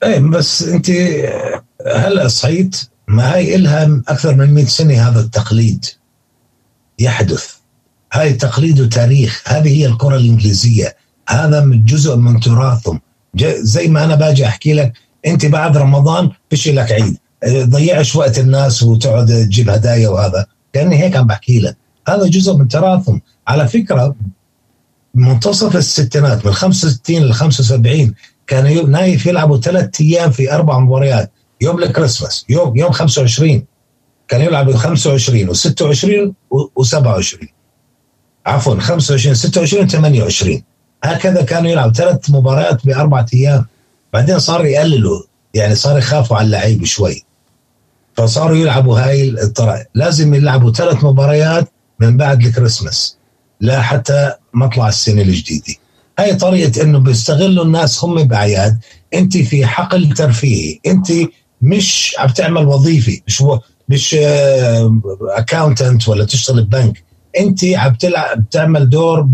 [0.02, 0.90] إيه بس أنت
[1.86, 2.76] هلا صحيت؟
[3.08, 5.84] ما هي إلها أكثر من 100 سنة هذا التقليد
[6.98, 7.53] يحدث.
[8.14, 9.42] هاي تقليد وتاريخ.
[9.46, 10.96] هذه هي الكرة الإنجليزية.
[11.28, 13.00] هذا من جزء من تراثهم.
[13.58, 14.92] زي ما أنا باجي أحكي لك
[15.26, 17.16] أنت بعد رمضان فيش لك عيد.
[17.46, 20.46] ضيعش وقت الناس وتقعد تجيب هدايا وهذا.
[20.72, 21.76] كأني هيك عم بحكي لك.
[22.08, 23.20] هذا جزء من تراثهم.
[23.48, 24.14] على فكرة
[25.14, 28.14] منتصف الستينات من 65 ل 75
[28.46, 31.32] كان نايف يلعبوا ثلاث أيام في أربع مباريات.
[31.60, 33.64] يوم الكريسماس يوم يوم 25
[34.28, 36.32] كان يلعبوا 25 و26
[36.80, 37.53] و27
[38.46, 40.62] عفوا 25 26 28
[41.04, 43.66] هكذا كانوا يلعبوا ثلاث مباريات باربع أيام.
[44.12, 45.22] بعدين صار يقللوا
[45.54, 47.24] يعني صار يخافوا على اللعيب شوي.
[48.16, 51.68] فصاروا يلعبوا هاي الطرق لازم يلعبوا ثلاث مباريات
[52.00, 53.16] من بعد الكريسماس
[53.60, 55.74] لا حتى مطلع السنة الجديدة.
[56.18, 58.78] هاي طريقة إنه بيستغلوا الناس هم باعياد
[59.14, 60.80] أنت في حقل ترفيهي.
[60.86, 61.12] أنت
[61.62, 63.42] مش عم تعمل وظيفة مش
[63.88, 64.16] مش
[65.30, 67.04] اكاونتنت ولا تشتغل ببنك.
[67.38, 67.96] انت عم
[68.36, 69.28] بتعمل دور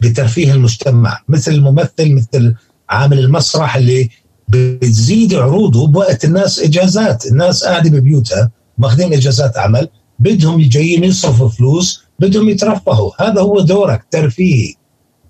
[0.00, 2.54] بترفيه المجتمع مثل الممثل مثل
[2.90, 4.10] عامل المسرح اللي
[4.48, 12.04] بتزيد عروضه بوقت الناس إجازات الناس قاعدة ببيوتها ماخذين إجازات عمل بدهم جايين يصرفوا فلوس
[12.18, 14.74] بدهم يترفهوا هذا هو دورك ترفيهي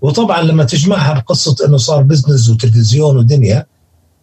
[0.03, 3.67] وطبعا لما تجمعها بقصة إنه صار بزنس وتلفزيون ودنيا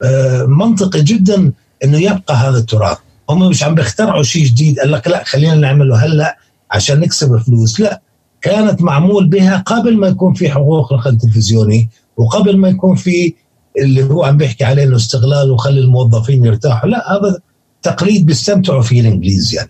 [0.03, 1.51] آه، منطقي جدا
[1.83, 2.97] إنه يبقى هذا التراث.
[3.29, 6.37] هم مش عم بيخترعوا شيء جديد قال لك لا خلينا نعمله هلأ
[6.73, 8.01] عشان نكسب فلوس لا
[8.41, 13.33] كانت معمول بها قبل ما يكون في حقوق نقل تلفزيوني وقبل ما يكون في
[13.79, 16.89] اللي هو عم بيحكي عليه إنه استغلال وخلي الموظفين يرتاحوا.
[16.89, 17.39] لا هذا
[17.81, 19.69] تقليد بيستمتعوا فيه الإنجليز يعني.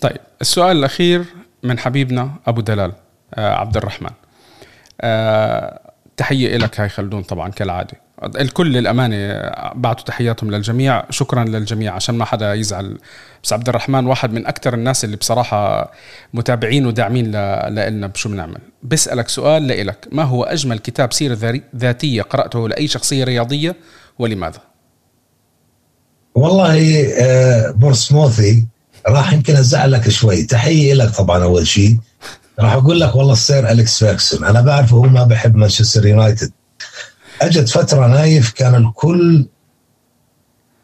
[0.00, 1.24] طيب السؤال الأخير
[1.62, 2.92] من حبيبنا أبو دلال
[3.34, 4.10] آه عبد الرحمن.
[5.00, 5.80] آه
[6.16, 8.00] تحية لك هاي خلدون طبعا كالعادة.
[8.24, 11.10] الكل للأمانة بعتوا تحياتهم للجميع.
[11.10, 12.98] شكرا للجميع عشان ما حدا يزعل.
[13.44, 15.92] بس عبد الرحمن واحد من أكثر الناس اللي بصراحة
[16.34, 17.26] متابعين وداعمين
[17.70, 18.58] لنا بشو بنعمل.
[18.82, 20.08] بسألك سؤال لإلك.
[20.12, 23.76] ما هو أجمل كتاب سيرة ذاتية قرأته لأي شخصية رياضية
[24.18, 24.60] ولماذا؟
[26.34, 28.66] والله آه، بورسموثي
[29.08, 30.42] راح يمكن ازعلك شوي.
[30.42, 31.98] تحية لك طبعا أول شيء.
[32.58, 36.52] راح أقول لك والله السير أليكس فيرجسون أنا بعرفه هو ما بحب مانشستر يونايتد.
[37.40, 39.46] اجت فترة نايف كان الكل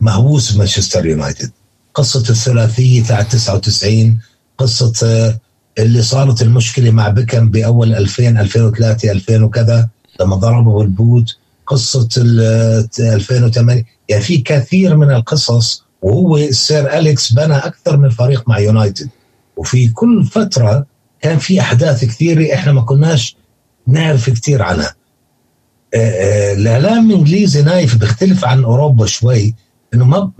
[0.00, 1.50] مهووس بمانشستر يونايتد.
[1.94, 4.20] قصة الثلاثية تاع 99
[4.58, 5.38] قصة آه،
[5.78, 9.88] اللي صارت المشكلة مع بيكهام بأول 2000 2003 2000 وكذا
[10.20, 11.36] لما ضربوا بالبوت
[11.66, 18.58] قصة 2008 يعني في كثير من القصص وهو السير أليكس بنى أكثر من فريق مع
[18.58, 19.08] يونايتد.
[19.56, 20.86] وفي كل فترة
[21.20, 23.36] كان في أحداث كثيرة إحنا ما كناش
[23.86, 24.86] نعرف كثير عنها.
[24.86, 24.97] آه، آه،
[25.94, 29.54] الاعلام الانجليزي نايف بيختلف عن أوروبا شوي
[29.94, 30.30] إنه ما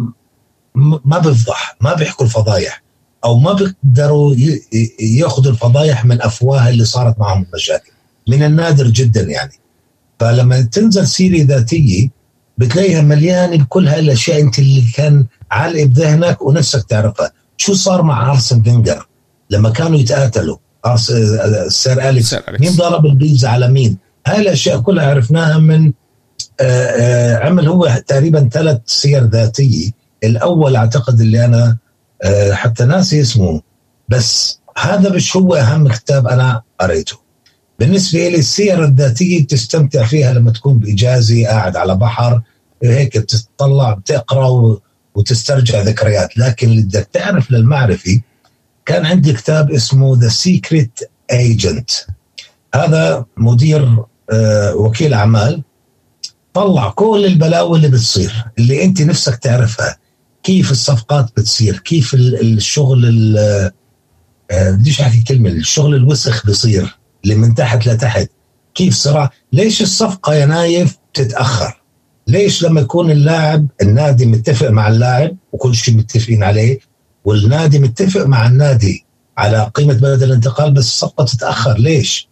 [1.04, 2.82] ما بيفضح ما بيحكوا الفضايح
[3.24, 4.34] أو ما بيقدروا
[5.00, 7.90] ياخذوا الفضايح من أفواه اللي صارت معهم المشاكل
[8.28, 9.52] من النادر جدا يعني.
[10.20, 12.08] فلما تنزل سيره ذاتية
[12.58, 17.32] بتلاقيها مليانة بكل هاي الاشياء أنت اللي كان عالق بذهنك ونفسك تعرفها.
[17.56, 19.08] شو صار مع أرسن فينجر
[19.50, 20.56] لما كانوا يتقاتلوا؟
[21.68, 22.34] سير أليكس.
[22.60, 25.92] مين ضرب البيتزا على مين؟ هاي الأشياء كلها عرفناها من
[26.60, 29.90] آه، آه، عمل هو تقريبا ثلاث سير ذاتية.
[30.24, 31.76] الأول أعتقد اللي أنا
[32.22, 33.62] آه، حتى ناسي اسمه.
[34.08, 37.16] بس هذا مش هو أهم كتاب أنا قريته.
[37.78, 42.42] بالنسبة لي السير الذاتية بتستمتع فيها لما تكون بإجازة قاعد على بحر
[42.82, 44.78] هيك بتطلع بتقرأ
[45.14, 46.38] وتسترجع ذكريات.
[46.38, 48.20] لكن اللي بدك تعرف للمعرفة
[48.86, 51.00] كان عندي كتاب اسمه The Secret
[51.30, 51.90] Agent
[52.74, 54.04] هذا مدير
[54.74, 55.62] وكيل أعمال
[56.54, 59.96] طلع كل البلاوي اللي بتصير اللي أنت نفسك تعرفها.
[60.42, 67.86] كيف الصفقات بتصير؟ كيف الشغل آه، بديش أحكي كلمة الشغل الوسخ بيصير اللي من تحت
[67.86, 68.30] لتحت.
[68.74, 71.82] كيف صراع ليش الصفقة يا نايف تتاخر
[72.28, 76.78] ليش لما يكون اللاعب النادي متفق مع اللاعب وكل شيء متفقين عليه
[77.24, 79.04] والنادي متفق مع النادي
[79.38, 82.28] على قيمة بدل الانتقال بس الصفقة تتاخر ليش؟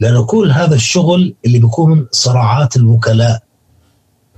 [0.00, 3.42] لأنه كل هذا الشغل اللي بيكون صراعات الوكلاء.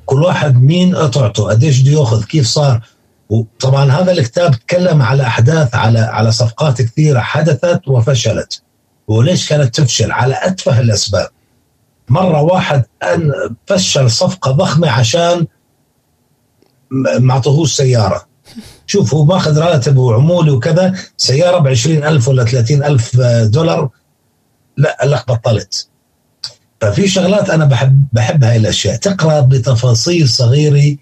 [0.06, 2.82] كل واحد مين قطعته قديش بده ياخذ كيف صار.
[3.28, 8.62] وطبعا هذا الكتاب تكلم على أحداث على على صفقات كثيرة حدثت وفشلت.
[9.08, 11.28] وليش كانت تفشل؟ على أتفه الأسباب.
[12.08, 13.32] مرة واحد أن
[13.66, 15.46] فشل صفقة ضخمة عشان
[17.20, 18.26] ما أعطوهوش سيارة.
[18.86, 23.88] شوف هو ماخذ راتب وعمولي وكذا سيارة ب ألف ولا ألف دولار.
[24.80, 25.88] لا قال لك بطلت
[26.80, 28.96] ففي شغلات أنا بحب بحب هاي الأشياء.
[28.96, 30.96] تقرأ بتفاصيل صغيرة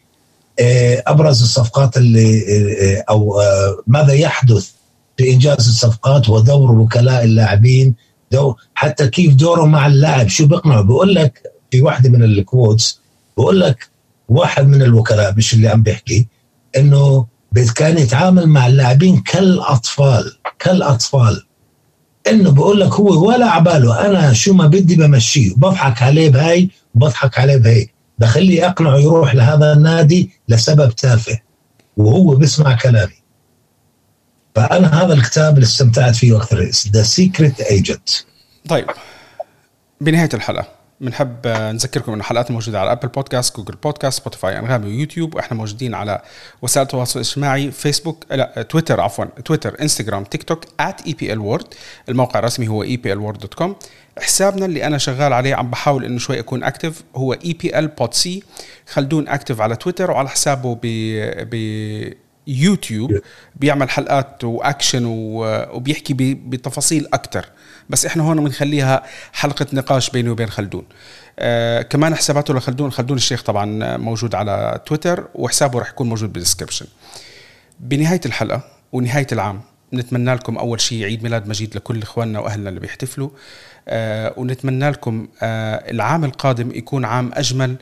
[0.60, 4.70] آه، أبرز الصفقات اللي آه، أو آه، ماذا يحدث
[5.16, 7.94] في إنجاز الصفقات ودور وكلاء اللاعبين
[8.32, 10.28] دور حتى كيف دوره مع اللاعب.
[10.28, 13.00] شو بيقنعه بقول لك في واحدة من الكوتس
[13.36, 13.88] بقول لك
[14.28, 16.26] واحد من الوكلاء مش اللي عم بيحكي
[16.76, 17.26] إنه
[17.76, 21.47] كان يتعامل مع اللاعبين كالأطفال كالأطفال.
[22.30, 24.06] انه بقول لك هو ولا عباله.
[24.06, 25.54] أنا شو ما بدي بمشيه.
[25.56, 27.86] بضحك عليه بهاي وبضحك عليه بهي
[28.18, 31.38] بخليه اقنعه يروح لهذا النادي لسبب تافه.
[31.96, 33.18] وهو بيسمع كلامي.
[34.54, 38.08] فأنا هذا الكتاب اللي استمتعت فيه أكثر The Secret Agent
[38.68, 38.86] طيب.
[40.00, 40.77] بنهاية الحلقة.
[41.00, 45.34] بنحب نذكركم ان الحلقات موجودة على ابل بودكاست جوجل بودكاست سبوتيفاي أنغامي ويوتيوب.
[45.34, 46.22] وإحنا موجودين على
[46.62, 51.66] وسائل التواصل الاجتماعي فيسبوك لا تويتر عفوا تويتر انستغرام تيك توك EPL World
[52.08, 53.70] الموقع الرسمي هو epl.word.com
[54.18, 58.42] حسابنا اللي أنا شغال عليه عم بحاول إنه شوي أكون active هو EPL Pod سي
[58.88, 60.86] خلدون active على تويتر وعلى حسابه ب
[61.50, 61.54] ب
[62.46, 63.20] يوتيوب
[63.56, 67.46] بيعمل حلقات واكشن وبيحكي بتفاصيل أكثر
[67.88, 70.84] بس إحنا هون بنخليها حلقة نقاش بيني وبين خلدون.
[71.38, 76.86] آه كمان حساباته لخلدون خلدون الشيخ طبعا موجود على تويتر وحسابه رح يكون موجود بالدسكربشن
[77.80, 78.60] بنهاية الحلقة
[78.92, 79.60] ونهاية العام
[79.94, 83.30] نتمنى لكم أول شيء عيد ميلاد مجيد لكل إخواننا وأهلنا اللي بيحتفلوا.
[83.88, 87.76] آه ونتمنى لكم آه العام القادم يكون عام أجمل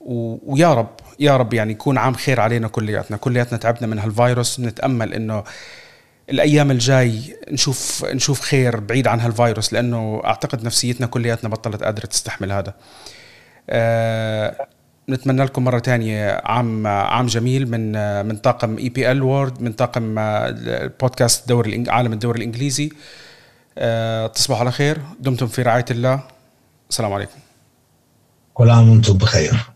[0.00, 0.90] ويا رب
[1.20, 3.16] يا رب يعني يكون عام خير علينا كلياتنا.
[3.16, 5.44] كلياتنا تعبنا من هالفيروس نتأمل إنه
[6.32, 12.52] الأيام الجاي نشوف نشوف خير بعيد عن هالفيروس لأنه أعتقد نفسيتنا كلياتنا بطلت قادرة تستحمل
[12.52, 12.74] هذا.
[13.70, 14.66] أه
[15.08, 17.92] نتمنى لكم مرة ثانية عام عام جميل من
[18.26, 20.14] من طاقم اي بي ال وورد من طاقم
[21.00, 22.90] بودكاست دوري عالم الدوري الإنجليزي.
[23.78, 24.98] أه تصبحوا على خير.
[25.20, 26.20] دمتم في رعاية الله.
[26.90, 27.38] السلام عليكم.
[28.54, 29.71] كل عام وأنتم بخير.